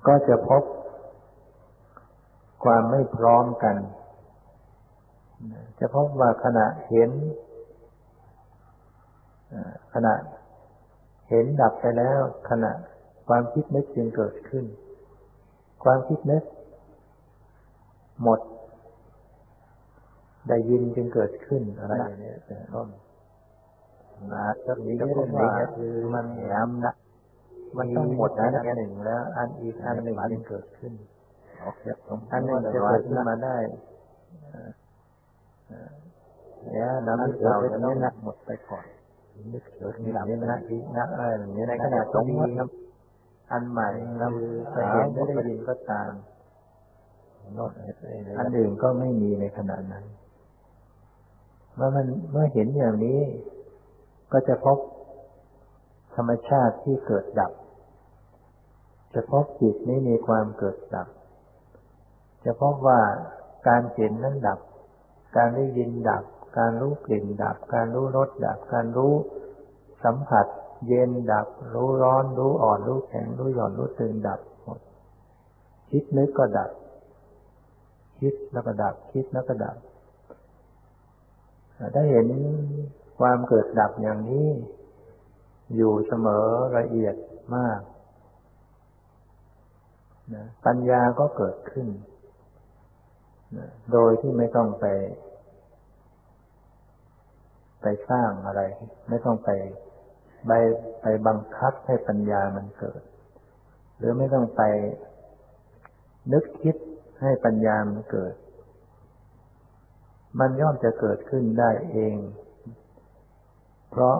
[0.07, 0.63] ก็จะพบ
[2.63, 3.75] ความไม่พร้อมกัน
[5.79, 7.11] จะพบว่าขณะเห็น
[9.93, 10.13] ขณะ
[11.29, 12.71] เห็นดับไปแล้ว ขณะ
[13.27, 14.65] ความคิดนึกจึงเกิดขึ้น
[15.83, 16.43] ความคิดนึก
[18.23, 18.39] หมด
[20.47, 22.87] ได้ยินจึงเกิดขึ้นอะไรอย่างนี้เป็นต้น
[24.33, 26.93] นะก็นี้ก็พูดว่าคือมันแหมนะ
[27.77, 30.93] มันต้องหมดอันหนึ่งแล้ว อันอีกอันหนึ่งจึงเกิดขึ้น
[32.31, 33.55] อันหนึ่งจะเกิดขึ้นมาได้
[36.73, 38.85] เนี่ยน้ำเก่าจะต้องหมดไปก่อน
[39.53, 42.39] นึกเกิดมีหลังนะอีกนะอะไรอย่างนี้ในขณะตรงนี้
[43.51, 43.87] อันใหม่
[44.19, 46.11] คือไปเห็นได้ยินก็ตาม
[48.39, 50.05] อันอื่นก็ไม่มีในขณะนั้น
[51.75, 53.19] เมื่อมันเมื่อเห็นอย่างนี้
[54.31, 54.77] ก็จะพบ
[56.15, 57.51] ธรรมชาติที่เกิดดับ
[59.13, 61.07] จะพบจิตนี้มีความเกิดดับ
[62.45, 62.99] จะพบว่า
[63.67, 64.59] การเห็นนั้นดับ
[65.35, 66.23] การได้ยินดับ
[66.57, 69.13] การรู้กลิ่นดับ การรู้รสดับ การรู้
[70.03, 70.45] สัมผัส
[70.87, 74.79] เย็นดับ รู้ร้อน รู้อ่อน รู้แข็ง รู้หย่อน รู้ตึงดับหมด
[75.89, 76.69] คิดนึกก็ดับ
[78.19, 79.77] คิดแล้วก็ดับคิดแล้วก็ดับ
[81.93, 82.27] ถ้าเห็น
[83.19, 84.47] ความเกิดดับอย่างนี้
[85.75, 87.15] อยู่เสมอละเอียด
[87.55, 87.81] มาก
[90.33, 91.87] นะปัญญาก็เกิดขึ้น
[93.57, 94.85] นะโดยที่ไม่ต้องไป
[97.81, 98.61] ไปสร้างอะไร
[99.09, 99.49] ไม่ต้องไป
[100.47, 100.51] ไป
[101.01, 103.01] ไปบังคับให้ปัญญามันเกิด
[103.97, 104.61] หรือไม่ต้องไป
[106.33, 106.75] นึกคิด
[107.21, 108.33] ให้ปัญญามันเกิด
[110.39, 112.15] มันย่อมจะเกิดขึ้นได้เอง
[113.91, 114.17] เพราะ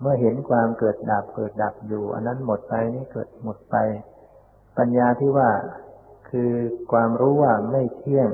[0.00, 3.76] เมื่อเห็นความเกิดดับเกิดดับอยู่ อันนั้นหมดไปนี่เกิดหมดไป
[4.78, 5.50] ปัญญาที่ว่า
[6.30, 6.50] คือ
[6.92, 8.30] ความรู้ว่าไม่เที่ยง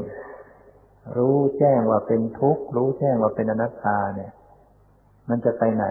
[1.17, 4.33] รู้แจ้งว่าเป็นทุกข์ รู้แจ้งว่าเป็นอนัตตาเนี่ย
[5.29, 5.87] มันจะไปไหน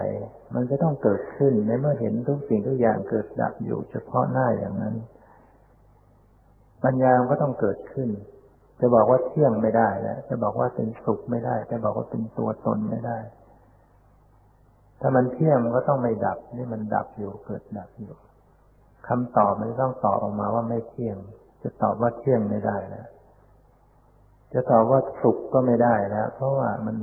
[0.54, 4.94] มันจะต้องเกิดขึ้นในเมื่อเห็นทุกสิ่งทุกอย่างเกิดดับอยู่เฉพาะหน้าอย่างนั้น
[6.84, 8.08] ปัญญาก็ต้องเกิดขึ้น
[8.80, 13.18] จะบอกว่าเที่ยงไม่ได้แล้วจะบอกว่าเป็นสุขไม่ได้ จะบอกว่าเป็นตัวตนไม่ได้
[15.00, 18.14] ถ้ามันเที่ยงมันก็ต้องไม่ดับ นี่มันดับอยู่เกิดดับอยู่
[19.08, 21.16] คำตอบมันต้องตอบออกมาว่าไม่เที่ยง
[21.62, 23.08] จะตอบว่าเที่ยงไม่ได้แล้ว
[24.52, 26.96] จะตอบว่าสุขก็ไม่ได้แล้ว เพราะว่ามัน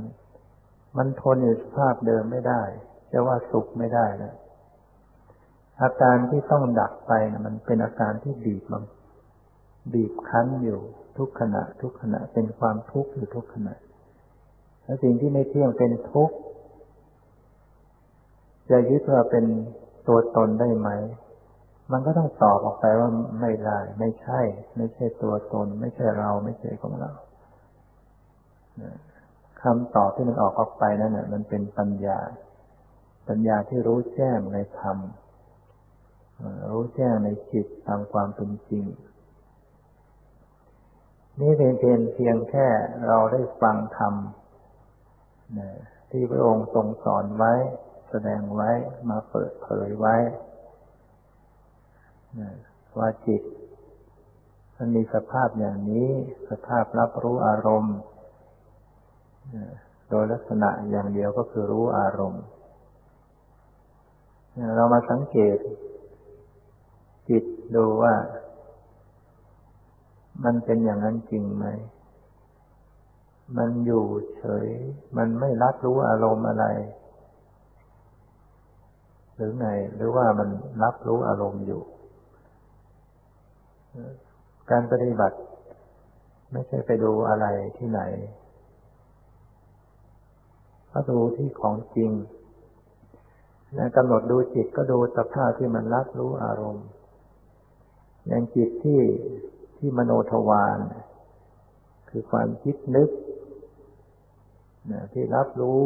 [0.96, 2.62] มันทนอยู่สภาพเดิมไม่ได้
[3.12, 4.34] จะว่าสุขไม่ได้แล้ว
[5.82, 8.82] อาการที่ต้องดับไปนะมันเป็นอาการที่บีบมัน
[9.92, 10.80] บีบคั้นอยู่
[11.18, 13.74] ทุกขณะ ทุกขณะเป็นความทุกข์อยู่ทุกขณะ
[14.84, 16.36] แล้วสิ่งที่ไม่เที่ยงเป็นทุกข์
[18.70, 19.44] จะยึดว่าเป็น
[20.08, 20.88] ตัวตนได้ไหม
[21.92, 24.40] มันก็ต้องตอบออกไปว่าไม่ได้ ไม่ใช่
[24.76, 27.10] ไม่ใช่ตัวตน ไม่ใช่เรา ไม่ใช่ของเรา
[29.62, 32.18] คำตอบที่มันออกออกไปนั่นน่ะมันเป็นปัญญา
[33.28, 34.98] ปัญญาที่รู้แจ้งในธรรม
[36.70, 38.84] รู้แจ้งในจิตตามความเป็นจริง
[41.40, 42.66] นี่เป็นเพียงเพียงแค่
[43.06, 44.14] เราได้ฟังธรรม
[46.10, 47.54] ที่พระองค์ทรงสอนไว้
[48.10, 48.70] แสดงไว้
[49.10, 50.16] มาเปิดเผยไว้
[52.98, 53.42] ว่าจิต
[54.76, 56.08] มันมีสภาพอย่างนี้
[56.50, 57.96] สภาพรับรู้อารมณ์
[60.10, 62.42] โดยลักษณะอย่างเดียวก็คือรู้อารมณ์
[64.76, 65.58] เรามาสังเกต
[67.28, 67.44] จิต
[67.76, 68.14] ดูว่า
[70.44, 71.66] มันเป็นอย่างนั้นจริงไหม
[73.58, 74.04] มันอยู่
[74.36, 74.66] เฉย
[75.16, 76.66] มันไม่รับรู้อารมณ์อะไร
[79.34, 80.48] หรือไง หรือว่ามัน
[80.82, 81.82] รับรู้อารมณ์อยู่
[84.70, 85.38] การปฏิบัติ
[86.52, 87.46] ไม่ใช่ไปดูอะไร
[87.78, 88.00] ที่ไหน
[90.92, 92.10] ก็ดูที่ของจริง
[93.96, 96.86] กำหนดดูจิตก็ดูสภาพที่มันรับรู้อารมณ์
[98.26, 99.00] อย่างจิตที่
[99.76, 100.78] ที่มโนทวาร
[102.10, 103.10] คือความคิดนึก
[104.92, 105.82] นะที่รับรู้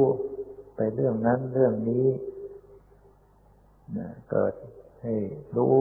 [0.76, 2.06] ไปเรื่องนั้นเรื่องนี้
[3.98, 4.54] นะเกิด
[5.02, 5.14] ให้
[5.56, 5.74] รู้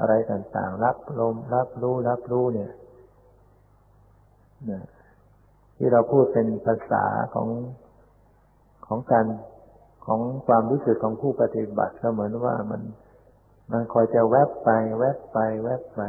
[0.00, 2.72] อะไรต่างๆ รับลมรับรู้รับรู้เนี่ย
[4.70, 4.80] นะ
[5.76, 7.48] ที่เราพูดเป็นภาษาของ
[8.86, 9.26] ของการ
[10.06, 12.82] ของความรู้สึกของผู้ปฏิบัติก็เหมือนว่ามัน
[13.72, 16.00] มันคอยจะแวบไป แวบไป แวบไป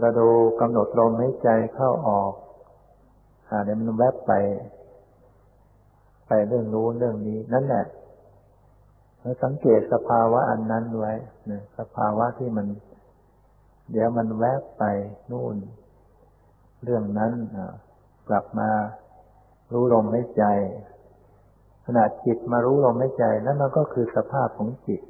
[0.00, 0.28] เราดู
[0.60, 2.32] กำหนดลมหายใจเข้าออก
[3.48, 4.32] อ่าเดี๋ยวมันแวบไป
[6.28, 7.86] ไปเรื่องนู้นเรื่องนี้ นั่นแหละ
[9.20, 11.12] เราสังเกตสภาวะอันนั้นไว้
[11.50, 12.66] นะสภาวะที่มัน
[13.92, 14.84] เดี๋ยวมันแวบไป
[15.30, 15.56] นู่น
[16.84, 17.32] เรื่องนั้น
[18.28, 18.70] กลับมา
[19.72, 20.44] รู้ลมหายใจ
[21.86, 25.00] ขณะจิตมารู้ลมหายใจนั่นมันก็คือสภาพของจิต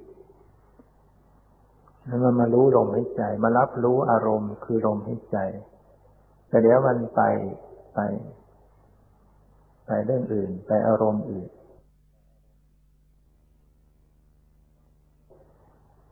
[2.06, 5.38] แล้วมันมารู้ลมหายใจ มารับรู้อารมณ์คือลมหายใจ
[6.48, 7.22] แต่เดี๋ยวมันไป
[7.94, 8.00] ไป
[9.86, 11.48] ไปเรื่องอื่น ไปอารมณ์อื่น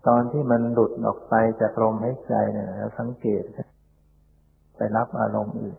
[0.06, 3.42] ตอนที่มันหลุดออกไปจากลมหายใจเนี่ยเราสังเกต
[4.76, 5.76] ไปรับอารมณ์อื่น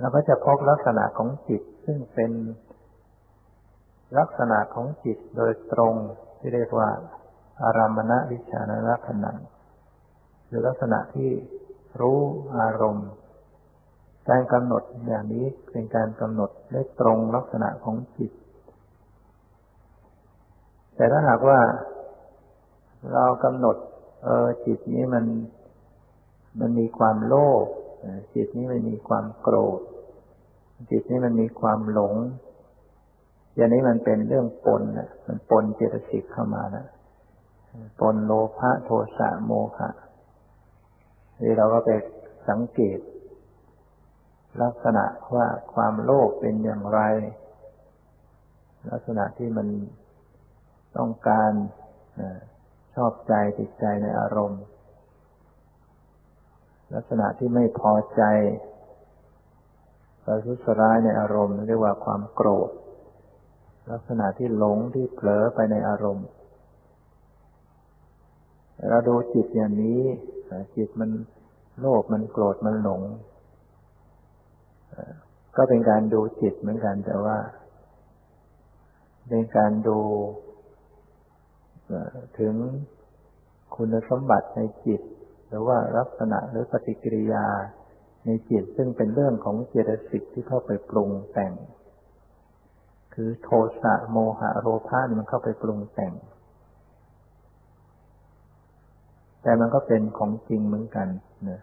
[0.00, 2.32] เราก็จะพบลักษณะของจิตซึ่งเป็น
[4.18, 5.94] ลักษณะของจิตโดยตรง
[6.38, 6.88] ที่เรียกว่า
[7.62, 9.30] อารามณวิชานลักษณะ
[10.46, 11.30] หรือลักษณะที่
[12.00, 12.20] รู้
[12.58, 13.08] อารมณ์
[14.28, 18.32] การกำหนดอย่างนี้เป็นการกำหนดได้ตรงลักษณะของจิต
[20.96, 21.60] แต่ถ้าหากว่า
[23.12, 23.76] เรากำหนด
[24.24, 25.24] เออจิตนี้มัน
[26.60, 27.66] มันมีความโลภ
[28.34, 29.80] จิตนี้มันมีความโกรธ
[30.90, 32.14] จิตนี้มันมีความหลง
[33.54, 36.84] อย่างนี้มันเป็นเรื่องปนนะมันปนเจตสิกเข้ามานะ
[38.00, 39.90] ปนโลภะโทสะโมหะ
[41.42, 41.90] นี่เราก็ไป
[42.48, 42.98] สังเกต
[44.62, 47.00] ลักษณะว่าความโลภเป็นอย่างไร
[48.90, 49.68] ลักษณะที่มัน
[50.96, 51.52] ต้องการ
[52.94, 54.62] ชอบใจติดใจในอารมณ์
[56.94, 58.22] ลักษณะที่ไม่พอใจ
[60.24, 62.70] ประทุษร้ายในอารมณ์เรียกว่าความโกรธ
[63.90, 66.26] ลักษณะที่หลงที่เผลอไปในอารมณ์
[68.88, 70.00] เราดูจิตอย่างนี้
[70.76, 71.10] จิตมัน
[71.80, 73.02] โลภมันโกรธมันหลง
[75.56, 77.36] ก็เป็นการดูจิตเหมือนกันแต่ว่า
[79.28, 79.98] เป็นการดู
[82.38, 82.54] ถึง
[83.74, 85.00] คุณสมบัติในจิต
[85.48, 87.46] หรือว่าลักษณะหรือปฏิกิริยา
[88.26, 91.52] ในจิตซึ่งเป็นเรื่องของเจตสิกที่เข้าไปปรุงแต่ง
[93.14, 93.48] คือโท
[93.82, 96.12] สะโมหะโลภะมันเข้าไปปรุงแต่ง
[99.44, 101.08] แต่มันก็เป็นของจริงเหมือนกัน
[101.44, 101.60] เนะ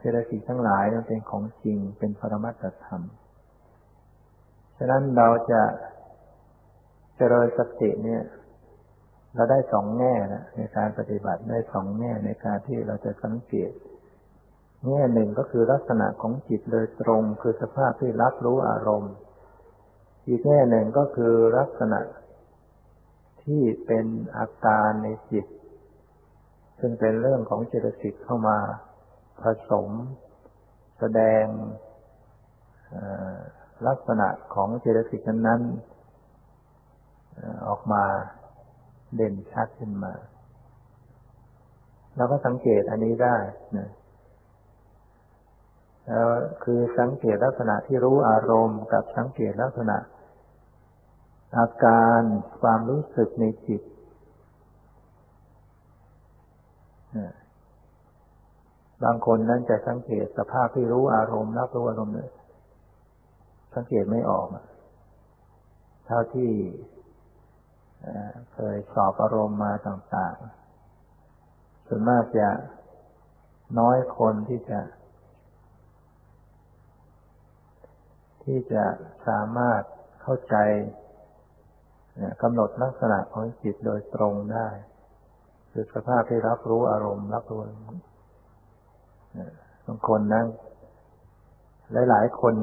[0.00, 3.02] เจตสิกทั้งหลายมันเป็นของจริง เป็นปรมัตถธรรม
[4.76, 5.62] ฉะนั้นเราจะ
[7.16, 8.22] เจริญสติเนี่ย
[9.34, 13.70] เราได้สองแง่นะในการปฏิบัติได้สองแง่ในการที่เราจะสังเกต
[14.88, 19.14] แง่หนึ่งก็คือลักษณะของจิตโดยตรง คือสภาพที่รับรู้อารมณ์
[20.26, 22.00] อีกแง่หนึ่งก็คือลักษณะ
[23.44, 25.46] ที่เป็นอาการในจิต
[26.80, 28.58] ซึ่งเป็นเรื่องของเจตสิกเข้ามา
[29.42, 29.88] ผสม
[30.98, 31.44] แสดง
[33.88, 35.62] ลักษณะของเจตสิกนั้น
[37.68, 38.04] ออกมา
[39.14, 40.12] เด่นชัดขึ้นมา
[42.16, 43.36] เราก็สังเกตอันนี้ได้
[43.78, 43.90] นะ
[46.06, 46.28] แล้ว
[46.64, 49.96] คือสังเกตลักษณะที่รู้อารมณ์ กับสังเกตลักษณะ
[51.58, 52.20] อาการ
[52.60, 53.82] ความรู้สึกในจิต
[59.04, 62.30] บางคนนั้นจะสังเกตสภาพที่รู้อารมณ์รับรู้อารมณ์เนี่ย
[63.74, 64.46] สังเกตไม่ออก
[66.06, 66.50] เท่าที่
[68.54, 72.48] เคยสอบอารมณ์มาต่างๆ ส่วนมากจะ
[73.78, 74.80] น้อยคนที่จะ
[78.44, 78.84] ที่จะ
[79.28, 79.82] สามารถ
[80.22, 80.56] เข้าใจ
[82.42, 84.68] กำหนดลักษณะของจิตโดยตรงได้
[85.72, 87.60] คือสภาพที่รับรู้อารมณ์ รับรู้
[89.86, 90.46] บางคนนั่ง
[92.10, 92.54] หลาย ๆ คน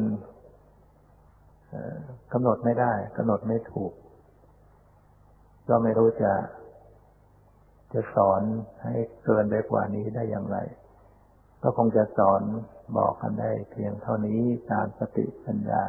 [2.34, 3.93] กำหนดไม่ได้กำหนดไม่ถูก
[5.67, 6.34] ก็ไม่รู้จะ
[7.93, 8.41] จะสอน
[8.84, 10.58] ให้เกินไปกว่านี้ได้อย่างไร
[11.63, 12.41] ก็คงจะสอน
[12.98, 14.39] บอกกันได้ เพียงเท่านี้
[14.72, 15.84] ตามสติปัญญา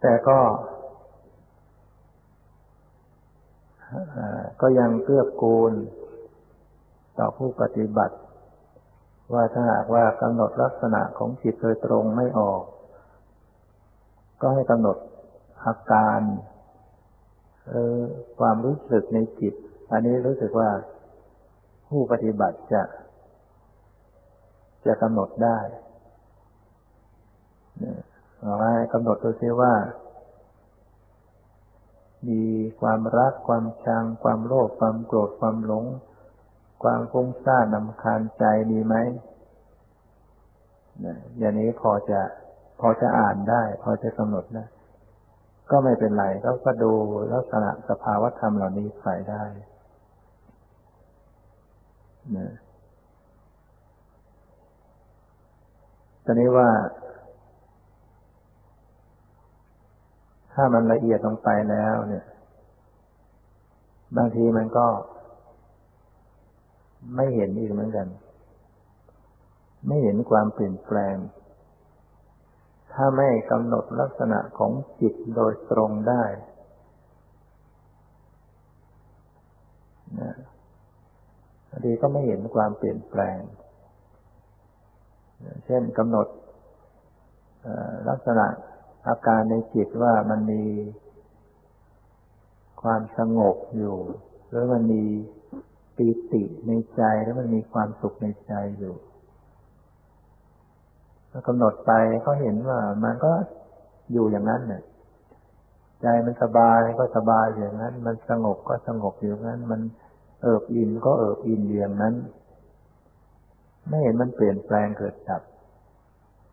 [0.00, 0.38] แต่ก็
[4.60, 5.72] ก็ยังเกื้อกูล
[7.18, 8.16] ต่อผู้ปฏิบัติ
[9.34, 12.62] ว่าถ้าหากว่ากำหนดลักษณะของจิตโดยตรงไม่ออก
[14.40, 14.96] ก็ให้กำหนด
[15.64, 16.20] อาการ
[17.68, 18.00] เออ
[18.38, 19.54] ความรู้สึกในจิต
[19.90, 20.70] อันนี้รู้สึกว่า
[21.88, 22.82] ผู้ปฏิบัติจะ
[24.86, 25.58] จะกำหนดได้
[28.40, 29.72] เอาให้กำหนดดูซิว่า
[32.28, 32.42] มี
[32.80, 35.84] ความรักความชัง ความโลภความโกรธความหลง
[36.82, 38.94] ความฟุ้งซ่านนำคาญใจมีไหม
[41.38, 42.20] อย่างนี้พอจะ
[42.80, 44.64] พอจะอ่านได้ พอจะกำหนดได้
[45.70, 46.92] ก็ไม่เป็นไรก็ก็ดู
[47.32, 49.42] ลักษณะสภาวธรรมเหล่านี้ใส่ได้
[52.36, 52.52] นะ
[56.24, 56.68] ตอนนี้ว่า
[60.54, 62.24] ถ้ามันละเอียดลงไปแล้ว เนี่ย
[64.16, 64.86] บางทีมันก็
[67.16, 68.06] ไม่เห็นอีกเหมือนกัน
[69.86, 71.16] ไม่เห็นความเปลี่ยนแปลง
[72.92, 76.24] ถ้าไม่กำหนดลักษณะของจิตโดยตรงได้
[80.20, 80.32] นะ
[81.84, 83.38] ดีก็ไม่เห็นความเปลี่ยนแปลง
[85.66, 86.26] เช่นกำหนด
[88.08, 88.46] ลักษณะ
[89.08, 90.62] อาการในจิตว่ามันมี
[92.82, 93.96] ความสงบอยู่
[94.48, 95.02] หรือมันมี
[95.96, 98.94] ปีติในใจแล้วมันมีความสุขในใจอยู่
[101.46, 101.92] กำหนดไป
[102.26, 103.32] ก็เห็นว่ามันก็
[104.12, 104.82] อยู่อย่างนั้นเนี่ย
[106.02, 109.80] ใจมันสบายก็สบายอย่างนั้น มันสงบก็สงบอย่างนั้น มัน
[110.42, 112.14] เอิบอิ่นก็เอิบอิ่นอย่างนั้น
[113.88, 115.42] ไม่เห็นมันเปลี่ยนแปลงเกิดดับ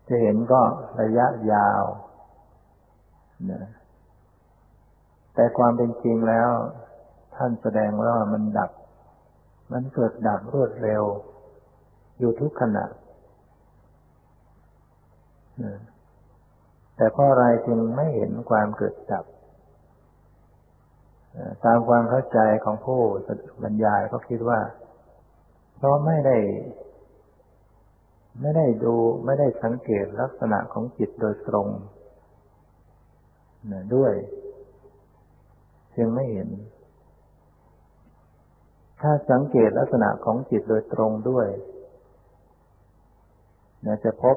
[0.08, 0.60] จะเห็นก็
[1.00, 1.82] ระยะยาว
[3.50, 3.62] นะ
[5.34, 6.50] แต่ความเป็นจริงแล้ว
[7.36, 8.70] ท่านแสดงว่ามันดับ
[9.72, 11.02] มันเกิดดับรวดเร็ว
[12.18, 12.84] อยู่ทุกขณะ
[16.96, 19.24] แต่เพราะอะไรจึงไม่เห็นความเกิดดับ
[21.64, 23.00] ตามความเข้าใจของผู้
[23.62, 24.60] บรรยายก็คิดว่า
[25.76, 26.36] เพราะไม่ได้
[28.40, 31.68] ไม่ได้ดูไม่ได้สังเกตลักษณะของจิตโดยตรง
[33.72, 34.14] นะด้วย
[35.96, 36.48] จึงไม่เห็น
[39.00, 41.48] ถ้าสังเกตลักษณะของจิตโดยตรงด้วย
[43.86, 44.36] นะจะพบ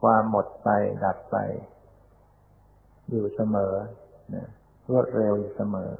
[0.00, 0.68] ความหมดไป
[1.04, 1.36] ดับไป
[3.10, 3.74] อยู่เสมอ
[4.34, 4.46] นะ
[4.90, 5.90] รวดเร็วอยู่เสมอ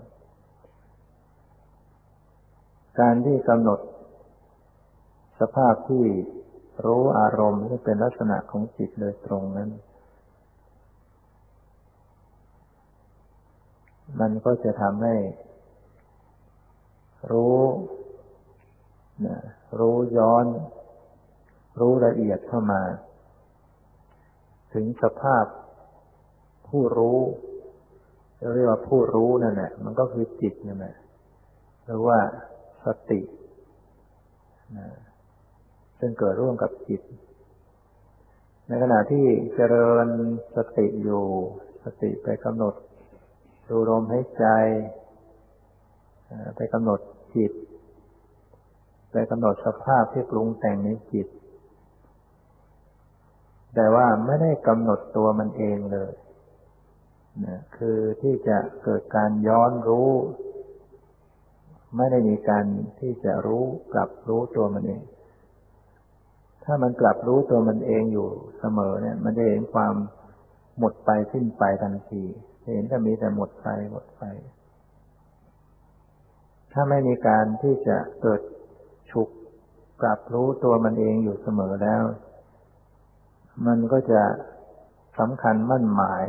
[3.00, 3.80] การที่กำหนด
[5.40, 6.04] สภาพที่
[6.84, 9.70] รู้อารมณ์ที่เป็นลักษณะของจิตโดยตรงนั้น
[14.20, 15.16] มันก็จะทำให้
[17.32, 17.58] รู้
[19.26, 19.36] นะ
[19.78, 20.46] รู้ย้อน
[21.80, 22.82] รู้ละเอียดเข้ามา
[24.74, 25.44] ถึงสภาพ
[26.68, 27.18] ผู้รู้
[28.54, 30.96] เรียกว่าผู้รู้นั่นแหละมันก็คือจิตนั่นแหละ
[31.84, 32.18] หรือว่า
[32.84, 33.20] สติ
[34.78, 34.88] นะ
[35.98, 37.02] ซึ่งเกิดร่วมกับจิต
[38.66, 40.06] ในขณะที่เจริญ
[40.56, 41.22] สติอยู่
[41.84, 42.74] สติไปกำหนด
[43.70, 44.46] ดูลมหายใจ
[46.56, 47.00] ไปกำหนด
[47.36, 47.52] จิต
[49.12, 51.26] ไปกำหนดสภาพที่ปรุงแต่งในจิต
[53.74, 56.12] แต่ว่าไม่ได้กำหนดตัวมันเองเลย
[57.46, 60.10] นะคือที่จะเกิดการย้อนรู้
[61.96, 62.64] ไม่ได้มีการ
[63.00, 65.02] ที่จะรู้กลับรู้ตัวมันเอง
[66.64, 68.28] ถ้ามันกลับรู้ตัวมันเองอยู่
[68.60, 69.94] เสมอเนี่ย มันจะเห็นความ
[70.78, 72.24] หมดไปสิ้นไปทันที
[72.64, 74.22] เห็นแต่มีแต่หมดไปหมดไป
[76.72, 78.40] ถ้าไม่มีการที่จะเกิด
[79.11, 79.28] ฉุก
[80.02, 82.02] กลับรู้ตัวมันเองอยู่เสมอแล้ว
[83.66, 84.22] มันก็จะ
[85.18, 86.26] สำคัญมั่นหมาย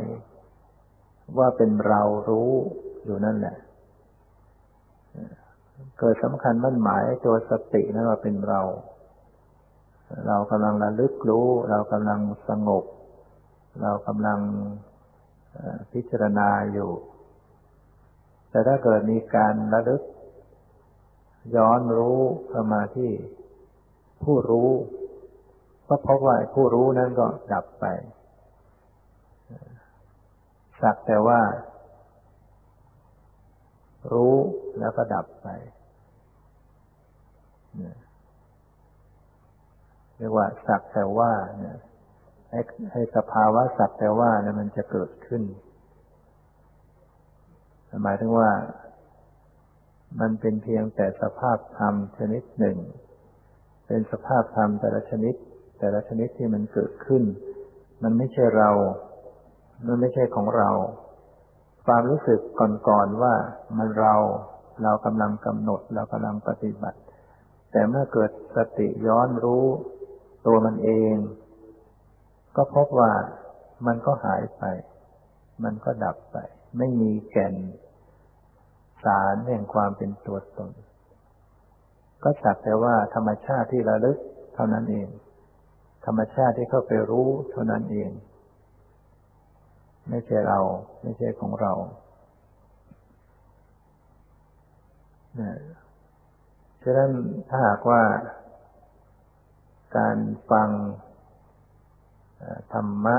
[1.38, 2.50] ว่าเป็นเรารู้
[3.04, 3.56] อยู่นั่นแหละ
[5.98, 8.60] เกิดสำคัญมั่นหมายตัวสตินั่นว่าเป็นเรา
[10.26, 12.84] เรากำลังระลึกรู้ เรากำลังสงบ
[13.82, 14.40] เรากำลัง
[15.92, 16.90] พิจารณาอยู่
[18.50, 20.02] แต่ถ้าเกิดมีการระลึก
[21.56, 23.10] ย้อนรู้เข้ามาที่
[24.24, 24.70] ผู้รู้
[25.88, 27.86] ก็พบว่าผู้รู้นั้นก็ดับไป
[30.82, 31.40] สักแต่ว่า
[34.12, 34.34] รู้
[34.78, 35.48] แล้วก็ดับไป
[40.16, 41.78] เรียกว่าสักแต่ว่าเนี่ย
[42.52, 42.60] ให้
[42.92, 45.42] ให้สภาวะสักแต่ว่าเนี่ยมันจะเกิดขึ้น
[48.02, 48.50] หมายถึงว่า
[50.20, 52.78] มันเป็นเพียงแต่สภาพธรรมชนิดหนึ่ง
[53.86, 55.34] เป็นสภาพธรรมแต่ละชนิด
[55.78, 57.22] แต่ละชนิดที่มันเกิดขึ้น
[58.02, 58.70] มันไม่ใช่เรา
[59.86, 60.70] มันไม่ใช่ของเรา
[61.86, 62.40] ความรู้สึก
[62.88, 63.34] ก่อนๆว่า
[63.78, 64.14] มันเรา
[64.82, 66.98] เรากำลังกำหนด เรากำลังปฏิบัติ
[67.72, 69.64] แต่เมื่อเกิดสติย้อนรู้
[70.46, 71.14] ตัวมันเอง
[72.56, 73.12] ก็พบว่า
[73.86, 74.62] มันก็หายไป
[75.64, 76.36] มันก็ดับไป
[76.78, 77.54] ไม่มีแก่น
[79.04, 80.72] สารแห่งความเป็นตัวตน
[82.22, 84.18] ก็สักแต่ว่าธรรมชาติที่ระลึก
[84.54, 85.08] เท่านั้นเอง
[86.06, 88.10] ธรรมชาติที่เข้าไปรู้เท่านั้นเอง
[90.08, 90.60] ไม่ใช่เรา
[91.02, 91.72] ไม่ใช่ของเรา
[95.40, 95.58] นะ
[96.82, 97.10] ฉะนั้น
[97.48, 98.02] ถ้าหากว่า
[99.96, 100.16] การ
[100.50, 100.68] ฟัง
[102.72, 103.16] ธรรมะ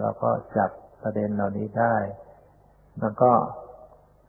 [0.00, 0.70] เราก็จับ
[1.02, 1.96] ประเด็นเหล่านี้ได้
[3.00, 3.32] มันก็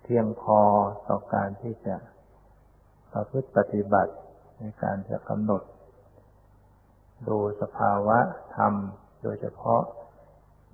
[0.03, 0.59] เพียงพอ
[1.07, 1.95] ต่อการที่จะ
[3.13, 4.13] ประพฤติปฏิบัติ
[4.59, 5.61] ในการจะกำหนด
[7.28, 8.19] ดูสภาวะ
[8.55, 8.73] ธรรม
[9.23, 9.82] โดยเฉพาะ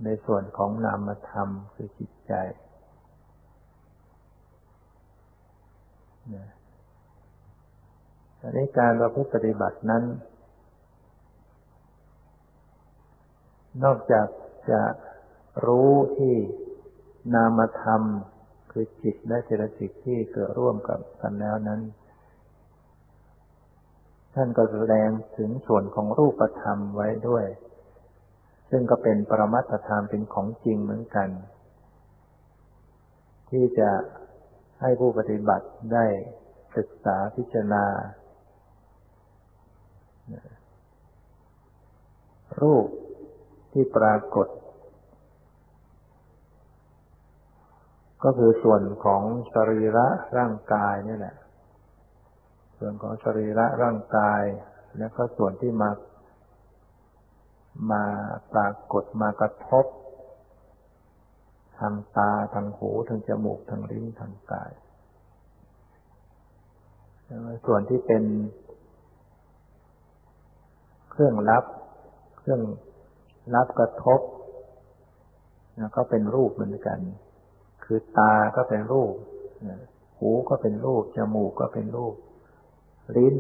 [0.04, 2.34] ในส่วนของนามธรรมคือจิตใจ
[8.42, 10.04] อันนี้การเราพูดปฏิบัตินั้น
[13.84, 14.28] นอกจาก
[14.72, 14.82] จะ
[15.66, 16.36] รู้ที่
[17.34, 18.02] นามธรรม
[18.72, 21.82] คือจิตและเจตสิกที่เกิดร่วมกับกันแล้วนั้น
[24.36, 27.46] ท่านก็แสดงถึงส่วนของรูปธรรมไว้ด้วย
[28.70, 31.30] ซึ่งก็เป็นปรมัตธรรมเป็นของจริงเหมือนกัน
[33.50, 33.92] ที่จะ
[34.82, 36.06] ให้ผู้ปฏิบัติได้
[36.78, 37.86] ศึกษาพิจารณา
[42.62, 42.88] รูป
[43.74, 44.48] ที่ปรากฏ
[48.24, 50.08] ก็คือส่วนของสรีระ
[50.38, 51.36] ร่างกายนี่แหละ
[52.78, 54.42] ส่วนของสรีระร่างกาย
[54.98, 55.90] แล้วก็ส่วนที่มา
[57.92, 58.04] มา
[58.54, 59.86] ปรากฏมากระทบ
[61.80, 64.72] ทางตาทางหูทางจมูกทางลิ้นทางกาย
[67.66, 68.24] ส่วนที่เป็น
[71.12, 71.66] เครื่องรับ
[72.40, 72.62] เครื่อง
[73.56, 74.20] รับกระทบ
[75.96, 77.00] ก็เป็นรูปเหมือนกัน
[77.84, 79.14] คือตาก็เป็นรูป
[80.18, 82.16] หูก็เป็นรูป จมูกก็เป็นรูป
[83.16, 83.36] ลิ้น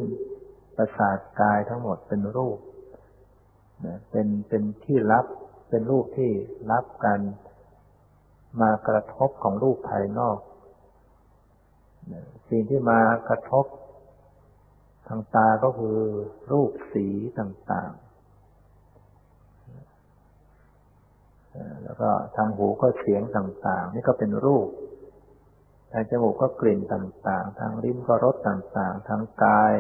[0.75, 2.57] ประสาทกายทั้งหมดเป็นรูป
[4.11, 5.25] เป็น เป็นที่รับ
[5.69, 6.31] เป็นรูปที่
[6.71, 7.19] รับกัน
[8.61, 10.37] มากระทบของรูปภายนอก
[12.49, 12.99] สิ่งที่มา
[13.29, 13.65] กระทบ
[15.07, 15.97] ทางตาก็คือ
[16.51, 17.05] รูปสี
[17.39, 17.91] ต่าง
[21.83, 24.67] แล้วก็ทางหูก็เสียงต่างๆ นี่ก็เป็นรูป
[25.91, 29.73] ทางจมูกก็กลิ่นต่างๆ ทางลิ้นก็รสต่างๆ ทางกาย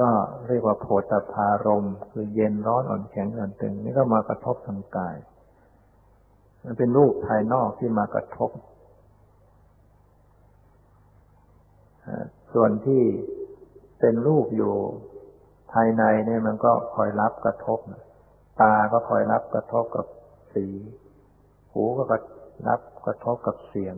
[0.00, 0.08] ก็
[0.48, 5.16] เรียกว่าโผฏฐารมคือเย็นร้อนอ่อนแข็งอ่อนตึง นี่ก็มากระทบทางกาย
[6.64, 8.50] มันเป็นรูปภายนอกที่มากระทบ
[12.54, 13.02] ส่วนที่
[14.00, 14.74] เป็นรูปอยู่
[15.72, 17.78] ภายในเนี่ยมันก็คอยรับกระทบ
[18.60, 20.06] ตาก็คอยรับกระทบกับ
[20.54, 20.66] สี
[21.72, 22.02] หูก็
[22.68, 23.96] รับกระทบกับเสียง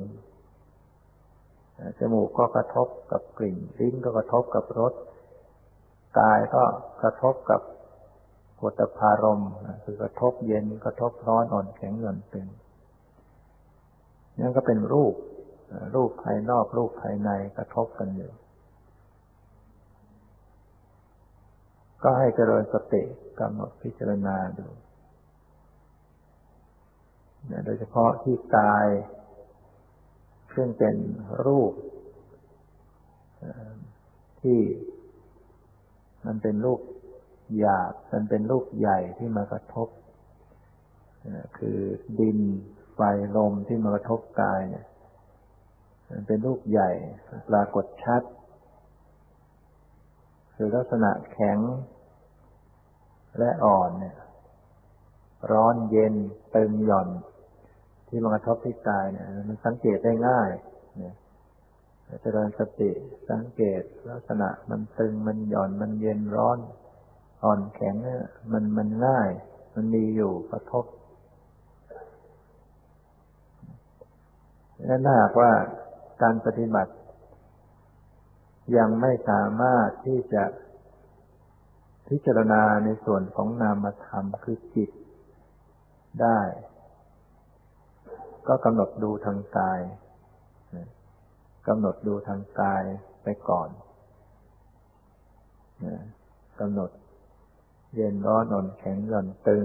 [1.99, 4.93] จมูกก็กระทบกับกลิ่น ลิ้นก็กระทบกับรส
[6.19, 6.65] กายก็
[7.03, 7.61] กระทบกับ
[8.61, 9.43] กฏพารม
[9.85, 12.49] คือกระทบเย็น กระทบร้อนอ่อนแข็งหย่อนตึง
[14.39, 15.15] นั่นก็เป็นรูป
[15.95, 18.33] รูปภายนอก รูปภายในกระทบกันอยู่
[22.03, 23.03] ก็ให้เจริญสติ
[23.41, 24.67] กำหนดพิจารณาดู
[27.65, 28.89] โดยเฉพาะที่กาย
[30.55, 30.97] ซึ่งเป็น
[31.47, 31.73] รูป
[34.41, 34.61] ที่
[36.27, 36.81] มันเป็นรูป
[37.59, 39.89] หยาบ มันเป็นรูปใหญ่ที่มากระทบ
[41.59, 41.79] คือ
[42.21, 42.39] ดิน
[42.95, 43.01] ไฟ
[43.37, 44.87] ลมที่มากระทบกายเนี่ย
[46.11, 46.91] มันเป็นรูปใหญ่
[47.49, 48.23] ปรากฏชัด
[50.55, 51.59] คือลักษณะแข็ง
[53.39, 54.17] และอ่อนเนี่ย
[55.53, 56.15] ร้อนเย็น
[56.55, 57.09] ตึงหย่อน
[58.15, 60.51] ที่มากระทบที่กายเนี่ย มันสังเกตได้ง่าย
[60.97, 61.15] เนี่ย
[62.23, 62.91] เจริญสติ
[63.31, 66.59] สังเกตลักษณะมันตึงมันหย่อนมันเย็นร้อน
[67.45, 69.31] อ่อนแข็งเนี่ยมันมันง่าย
[69.75, 70.85] มันมีอยู่กระทบ
[74.89, 75.51] นั่นหากว่า
[76.23, 76.93] การปฏิบัติ
[78.77, 80.45] ยังไม่สามารถที่จะ
[82.09, 84.91] พิจารณาในส่วนของนามธรรมคือจิต
[86.23, 86.41] ได้
[88.49, 89.81] ก็กำหนดดูทางกาย
[91.69, 92.83] กำหนดดูทางกาย
[93.23, 93.69] ไปก่อน
[96.61, 96.91] กำหนด
[97.95, 99.65] เย็นร้อนอ่อนแข็งหย่อนตึง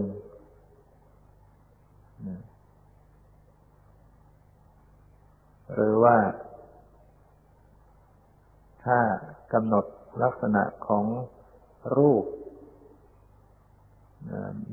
[5.74, 6.18] หรือว่า
[8.84, 8.98] ถ้า
[9.54, 9.86] กำหนด
[10.24, 11.06] ลักษณะของ
[11.98, 12.26] รูป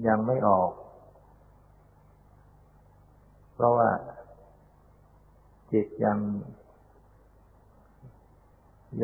[0.07, 0.71] ยังไม่ออก
[3.55, 3.91] เพราะว่า
[5.73, 6.19] จิตยัง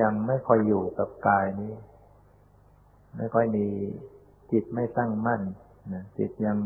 [0.00, 1.72] ยังไม่ค่อยอยู่กับกายนี้
[3.16, 3.66] ไม่ค่อยมี
[4.52, 5.42] จิตไม่ตั้งมั่น
[5.92, 6.58] นะจิตยัง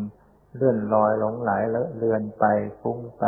[0.57, 2.45] เลื่อนลอยหลงไหลแล้วเลือนไป
[2.80, 3.24] ฟุ้งไป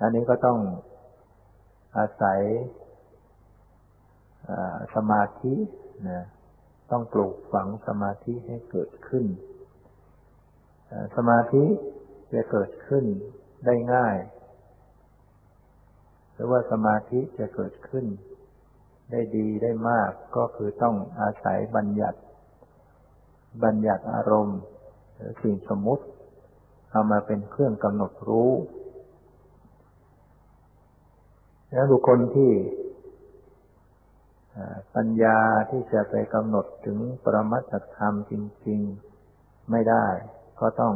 [0.00, 0.58] อันนี้ก็ต้อง
[1.96, 2.40] อาศัย
[4.94, 5.54] สมาธิ
[6.08, 6.22] นะ
[6.90, 9.24] ต้องปลูกฝังสมาธิให้เกิดขึ้น
[11.16, 11.64] สมาธิ
[12.32, 13.04] จะเกิดขึ้น
[13.66, 14.16] ได้ง่าย
[16.32, 18.06] หรือว่าสมาธิจะเกิดขึ้น
[19.10, 22.18] ได้ดีได้มากก็คือต้องอาศัยบัญญัติ
[23.64, 24.60] บัญญัติอารมณ์
[25.16, 26.04] หรือสิ่งสมมุติ
[26.90, 28.52] เอามาเป็นเครื่องกำหนดรู้
[31.70, 32.52] แล้วบุคคลที่
[34.94, 35.38] ปัญญา
[35.70, 38.32] ที่จะไปกำหนดถึงปรมัตถธรรมจ
[38.66, 38.80] ริง
[39.26, 40.06] ๆ ไม่ได้
[40.60, 40.94] ก็ต้อง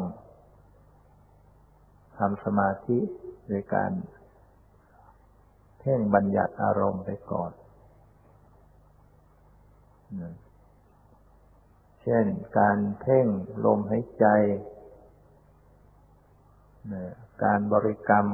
[2.19, 2.99] ทำสมาธิ
[3.47, 3.93] โดยการ
[5.79, 7.53] เพ่งบัญญัติอารมณ์ไปก่อน
[12.03, 12.27] เช่น
[12.59, 13.27] การเพ่ง
[13.65, 14.27] ลมหายใจ
[17.45, 18.27] การบริกรรม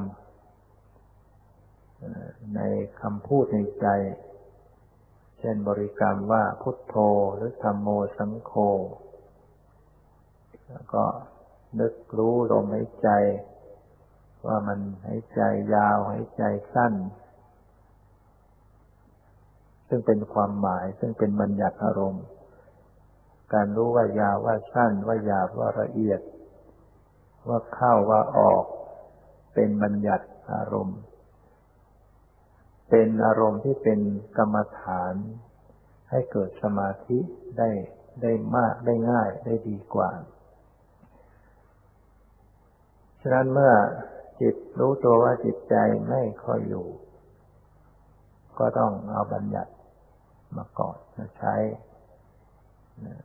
[2.56, 2.60] ใน
[3.00, 3.86] คำพูดในใจ
[5.38, 6.96] เช่นบริกรรมว่าพุทโธ
[7.34, 8.52] หรือธรรมโมสังโฆ
[10.68, 11.04] แล้วก็
[11.80, 13.08] นึกรู้ลมหายใจ
[14.46, 15.40] ว่ามันหายใจ
[15.74, 16.42] ยาวหายใจ
[16.74, 16.94] สั้น
[19.88, 22.24] ซึ่งเป็นความหมายซึ่งเป็นบัญญัติอารมณ์
[23.52, 26.20] การรู้ว่ายาวว่าสั้นว่าหยาบว่าละเอียด
[27.48, 28.64] ว่าเข้าว่าออก
[29.54, 31.00] เป็นบัญญัติอารมณ์
[32.90, 34.00] เป็นอารมณ์ที่เป็น
[34.38, 35.14] กรรมฐาน
[36.10, 37.18] ให้เกิดสมาธิ
[37.58, 37.70] ได้
[38.22, 43.74] ได้มากได้ง่ายได้ดีกว่าะนั้นเมื่อ
[44.40, 45.74] จิตรู้ตัวว่าจิตใจ
[46.08, 46.86] ไม่ค่อยอยู่
[48.58, 49.72] ก็ต้องเอาบัญญัติ
[50.56, 51.54] มาก่อนมาใช้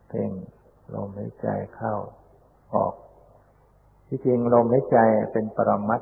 [0.08, 0.30] เพ่ง
[0.94, 1.94] ลมหายใจเข้า
[2.74, 2.94] ออก
[4.08, 4.98] ที่จริงลมหายใจ
[5.32, 6.00] เป็นปรมัต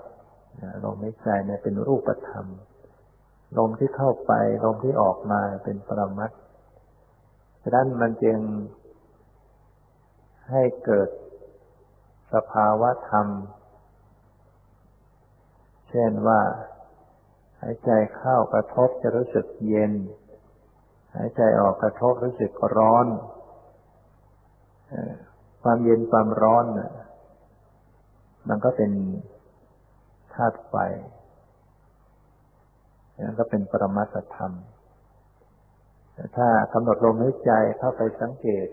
[0.85, 2.47] ลมหายใจเนี่ยเป็นรูปธรรม
[3.59, 4.33] ลมที่เข้าไป
[4.65, 6.31] ลมที่ออกมาเป็นปรมัต
[7.63, 8.39] ฉะนั้นมันจึง
[10.51, 11.09] ให้เกิด
[12.33, 13.27] สภาวะธรรม
[15.93, 16.41] เช่นว่า
[17.63, 19.93] หายใจเข้ากระทบจะรู้สึกเย็น
[21.17, 23.07] หายใจออกกระทบรู้สึกร้อน
[25.63, 26.65] ความเย็นความร้อน
[28.49, 28.93] มันก็เป็น
[30.35, 30.75] ธาตุไฟ
[33.25, 34.53] นั่นก็เป็นปรมัตธรรม
[36.37, 38.69] ถ้ากำหนดลมหายใจเข้าไปสังเกต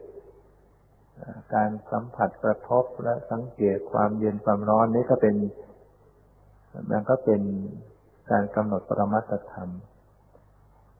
[1.53, 5.35] การสัมผัสกระทบและสังเกตความเย็นความร้อนนี้ก็เป็น
[6.91, 7.41] มันก็เป็น
[8.31, 9.69] การกำหนดปรมัตธรรม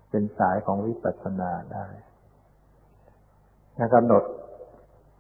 [0.10, 1.88] เป็นสายของวิปัสสนาได้
[3.96, 4.24] กำหนด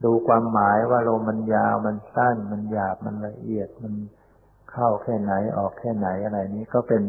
[0.04, 3.94] ดูความหมายว่าลมมันยาวมันสั้น มันหยาบมันละเอียดมัน
[4.72, 7.04] เข้าแค่ไหนออกแค่ไหนอะไรนี้ก็เป็น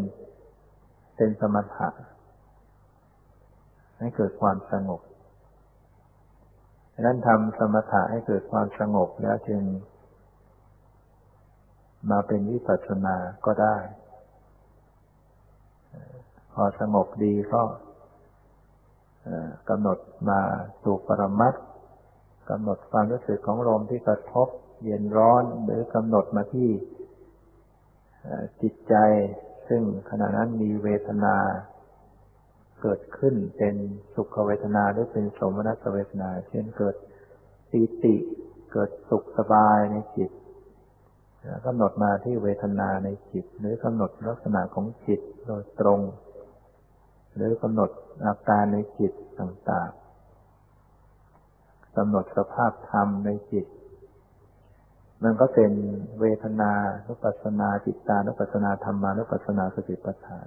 [1.17, 1.89] เป็นสมถะ
[3.99, 5.01] ให้เกิดความสงบ
[6.93, 9.63] ดังนั้นทำสมถะให้เกิดความสงบแล้วจึง
[12.11, 13.77] มาเป็นวิปัสสนาก็ได้
[16.53, 17.63] พอสงบดีก็
[19.69, 19.99] กำหนด
[20.31, 20.41] มา
[20.83, 21.55] สู่ปรมัต
[22.51, 24.49] กำหนดความรู้สึกของลมที่กระทบ
[24.85, 26.69] เย็นร้อนหรือกำหนดมาที่
[28.63, 28.95] จิตใจ
[29.69, 31.37] ซึ่งขณะนั้นมีเวทนา
[32.83, 33.75] เกิดขึ้นเป็น
[34.15, 36.97] สุขเวทนาหรือเป็นสมนัสเวทนา เช่นเกิด
[37.71, 38.17] ปีติ
[38.73, 40.31] เกิดสุขสบายในจิต
[41.67, 46.01] กำหนดมาที่เวทนาในจิต หรือกำหนดลักษณะของจิตโดยตรง
[47.37, 47.91] หรือกำหนด
[48.25, 53.67] อาการในจิตต่างๆกำหนดสภาพธรรมในจิต
[55.25, 55.73] มันก็เป็น
[56.21, 56.73] เวทนา
[57.07, 60.47] นุปัสนาจิตตานุปัสนาธรรมานุปัสนาสติปัฏฐาน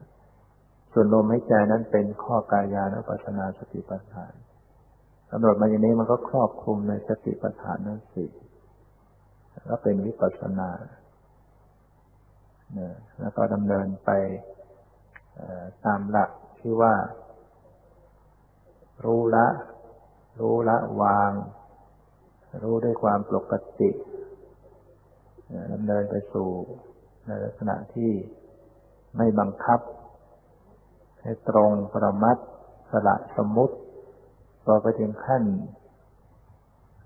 [0.94, 4.34] ส่วนลมหายใจนั้นเป็นข้อกายานุปัสนาสติปัฏฐาน
[5.32, 8.26] กำหนดมาอย่างนี้มันก็ครอบคลุมในสติปัฏฐานนั้นสิ
[9.66, 10.70] แล้วเป็นวิปัสสนา
[13.20, 14.10] แล้วก็ดำเนินไป
[15.86, 16.30] ตามหลัก
[16.60, 16.94] ที่ว่า
[19.06, 19.48] รู้ละ
[20.40, 21.32] รู้ละวาง
[22.64, 23.90] รู้ด้วยความปกติ
[25.74, 26.50] ดำเนินไปสู่
[27.26, 28.12] ในลักษณะที่
[29.18, 29.80] ไม่บังคับ
[31.24, 32.38] ให้ตรงประมัด
[32.92, 33.76] สละสมมุติ
[34.66, 35.44] พอไปถึงขั้น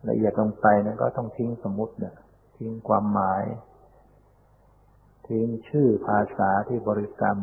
[0.10, 2.16] ละเอียดลงไปนั้นก็ต้องทิ้งสมมุติเนี่ย
[2.58, 3.43] ทิ้งความหมาย
[5.28, 7.38] ทิ้งชื่อภาษาที่บริกรรม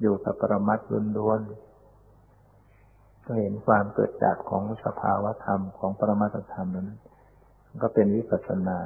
[0.00, 0.86] อยู่กับปรมัตถ์
[1.18, 6.88] ล้วนๆก็เห็นความเกิดจากของสภาวธรรมของปรมัตธรรมนั้น
[7.82, 8.78] ก็เป็นวิปัสสนา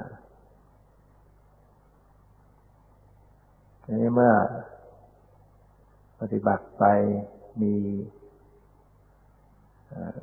[3.85, 4.35] ทีนี้เมื่อ
[6.21, 6.85] ปฏิบัติไป
[7.63, 7.75] มี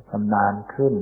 [0.08, 0.94] ชำนาญขึ้น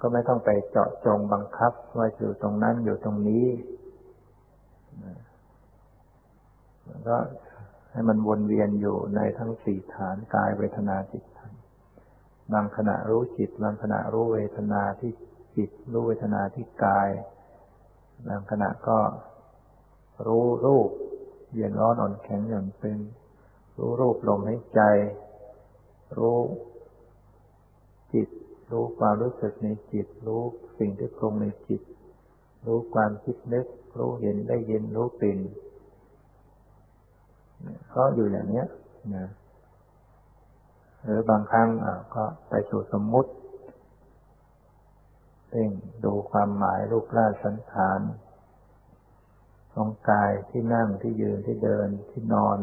[0.00, 3.46] ก็ไม่ต้องไปเจาะจงบังคับ ว่าอยู่ตรงนั้นอยู่ตรงนี้
[7.08, 7.16] ก็
[7.92, 11.52] ให้มันวนเวียนอยู่ในทั้งสี่ฐานกายเวทนาจิตธรรม
[12.52, 15.12] บางขณะรู้จิต บางขณะรู้เวทนาที่
[15.56, 17.08] จิต รู้เวทนาที่กาย
[18.28, 18.98] บางขณะก็
[20.26, 20.90] รู้รูป
[21.54, 22.98] เย็นร้อนอ่อนแข็งหย่อนตึง
[23.78, 24.80] รู้รูปลมให้ใจ
[26.18, 26.38] รู้
[28.72, 30.42] รู้ความรู้สึกในจิต รู้
[30.78, 31.82] สิ่งที่ปรุงในจิต
[32.66, 33.66] รู้ความคิดนึก
[33.98, 35.38] รู้เห็นได้ยินรู้กลิ่น
[37.94, 38.66] ก็อยู่อย่างเนี้ย
[39.16, 39.28] นะ
[41.04, 41.68] หรือบางครั้ง
[42.14, 43.30] ก็ไปสู่สมมุติ
[45.48, 45.70] เพ่ง
[46.04, 48.00] ดูความหมายรูปร่างสันฐาน
[49.74, 52.58] ของกายที่นั่งที่ยืนที่เดินที่นอน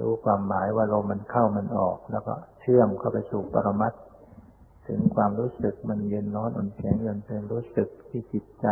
[0.00, 4.07] รู้ความหมายว่าลมมันเข้ามันออก แล้วก็เชื่อมเข้าไปสู่ปรมัตถึ
[4.88, 8.66] ถึงความรู้สึกมันเย็นร้อนอ่อนแข็งเย็นเป็นรู้สึกที่จิตใจ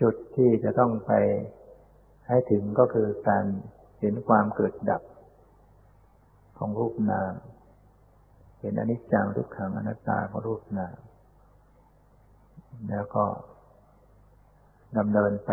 [0.00, 1.12] จุดที่จะต้องไป
[2.28, 3.44] ให้ถึงก็คือการ
[4.00, 5.02] เห็นความเกิดดับ
[6.58, 7.32] ของรูปนาม
[8.60, 10.96] เห็นอนิจจังทุกขังอนัตตาของรูปนาม
[12.90, 13.24] แล้วก็
[14.98, 15.52] ดำเนินไป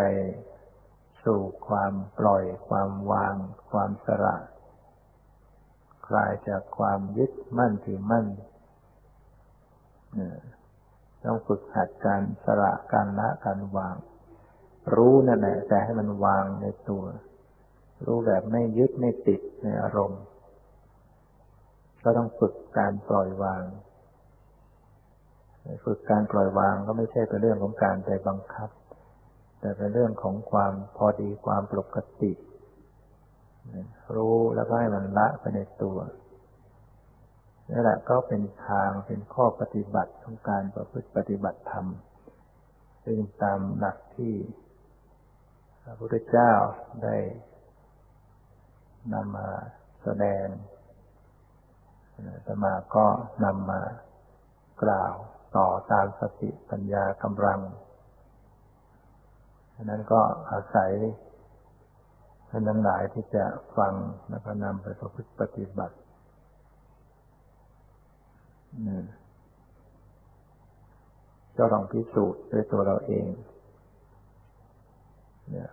[1.24, 3.34] สู่ความปล่อยความวาง
[3.70, 4.36] ความสละ
[6.16, 8.26] ลายจากความยึดมั่นถือมั่น
[11.24, 13.96] ต้องฝึกหัดการสละการละการวาง
[14.94, 17.04] รู้นั่นแหละแต่ให้มันวางในตัว
[18.04, 20.22] รู้แบบไม่ยึดไม่ติดในอารมณ์
[22.04, 23.62] ก็ต้องฝึกการปล่อยวาง
[25.84, 28.70] ฝึกการปล่อยวางก็ไม่ใช่เป็นเรื่องของการไปบังคับ
[29.60, 32.32] แต่เป็นเรื่องของความพอดีความปกติ
[34.16, 35.98] รู้แล้วก็ให้มันละไปในตัว
[37.70, 41.86] นี่แหละก็เป็นทางเป็นข้อปฏิบัติของการประพฤติปฏิบัติธรรม
[43.04, 44.34] ซึ่งตามหลักที่
[45.84, 46.52] พระพุทธเจ้า
[47.04, 47.16] ได้
[49.14, 49.48] นำมา
[50.02, 50.46] แสดง
[52.46, 53.06] สมาก็
[53.44, 53.82] นำมา
[54.82, 55.14] กล่าว
[55.56, 57.60] ต่อตามสติปัญญากำลัง
[59.74, 60.92] ฉะนั้นก็อาศัย
[62.54, 63.44] ท่านทั้งหลายที่จะ
[63.78, 63.94] ฟัง
[64.30, 65.96] แล้วก็นำไปประพฤติปฏิบัติ
[71.58, 73.26] ก็ต้องพิสูจน์ด้วยตัวเราเอง
[75.50, 75.70] เนี่ย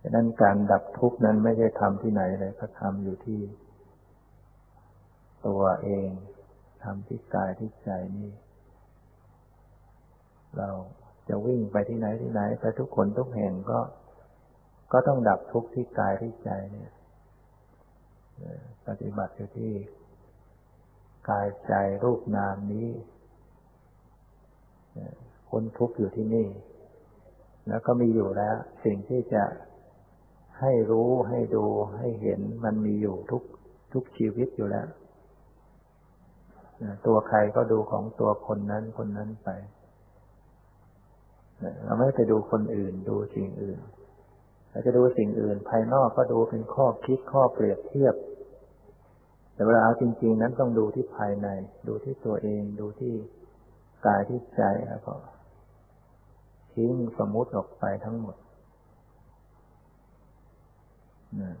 [0.00, 3.40] ดังนั้นการดับทุกข์นั้นไม่ใช่ทำที่ไหนเลยก็ทำอยู่ที่
[5.46, 6.08] ตัวเอง
[6.84, 8.30] ทำที่กายที่ใจนี่
[10.58, 10.70] เรา
[11.28, 13.78] จะวิ่งไปที่ไหนที่ไหนไปทุกคนทุกแห่งก็
[14.92, 16.90] ก็ต้องดับทุกข์ที่กายที่ใจเนี่ย
[18.86, 19.72] ปฏิบัติอยู่ที่
[21.30, 21.74] กายใจ
[22.04, 22.88] รูปนามนี้
[25.48, 26.48] พ้นทุกข์อยู่ที่นี่
[27.68, 29.44] แล้วก็มีอยู่แล้ว สิ่งที่จะ
[30.60, 31.64] ให้รู้ให้ดู
[31.98, 33.42] ให้เห็นมันมีอยู่ทุก
[33.92, 34.88] ทุกชีวิตอยู่แล้ว
[37.06, 39.48] ตัวใครก็ดูของตัวคนนั้นคนนั้นไป
[41.84, 43.80] เราไม่ไปดูคนอื่นดูสิ่งอื่น
[44.72, 48.14] เราจะดูสิ่งอื่นภายนอกก็ดูเป็นข้อคิดข้อเปรียบเทียบ
[49.54, 51.48] แต่เวลาเอาจริง ๆ นั้นต้องดูที่ภายใน
[51.88, 53.14] ดูที่ตัวเองดูที่
[54.06, 55.14] กายที่ใจแล้วก็
[56.72, 58.36] ทิ้งสมมุติออกไปทั้งหมด
[61.40, 61.56] นะ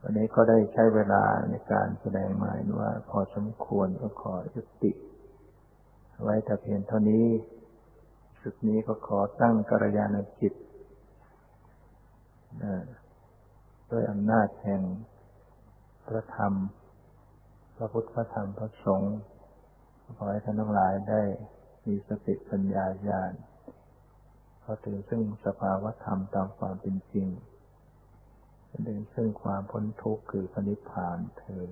[0.00, 4.92] วันนี้ก็ได้ใช้เวลาในการแสดงหมายว่าพอสมควรก็ขอยุติ
[6.22, 7.26] ไว้แต่เพียงเท่านี้
[8.42, 10.52] สุดนี้ก็ขอตั้งกัลยาณจิต
[13.90, 14.82] ด้วยอำนาจแห่ง
[16.06, 16.54] พระธรรม
[17.76, 19.16] พระพุทธพระธรรมพระสงฆ์
[20.16, 21.22] ขอให้ท่านทั้งหลายได้
[21.86, 23.32] มีสติปัญญาญาณ
[24.62, 27.28] เข้าถึงซึ่งสภาวธรรมตามความเป็นจริง
[28.86, 31.68] ถึงซึ่งความพ้นทุกข์คือพระนิพพานเธอ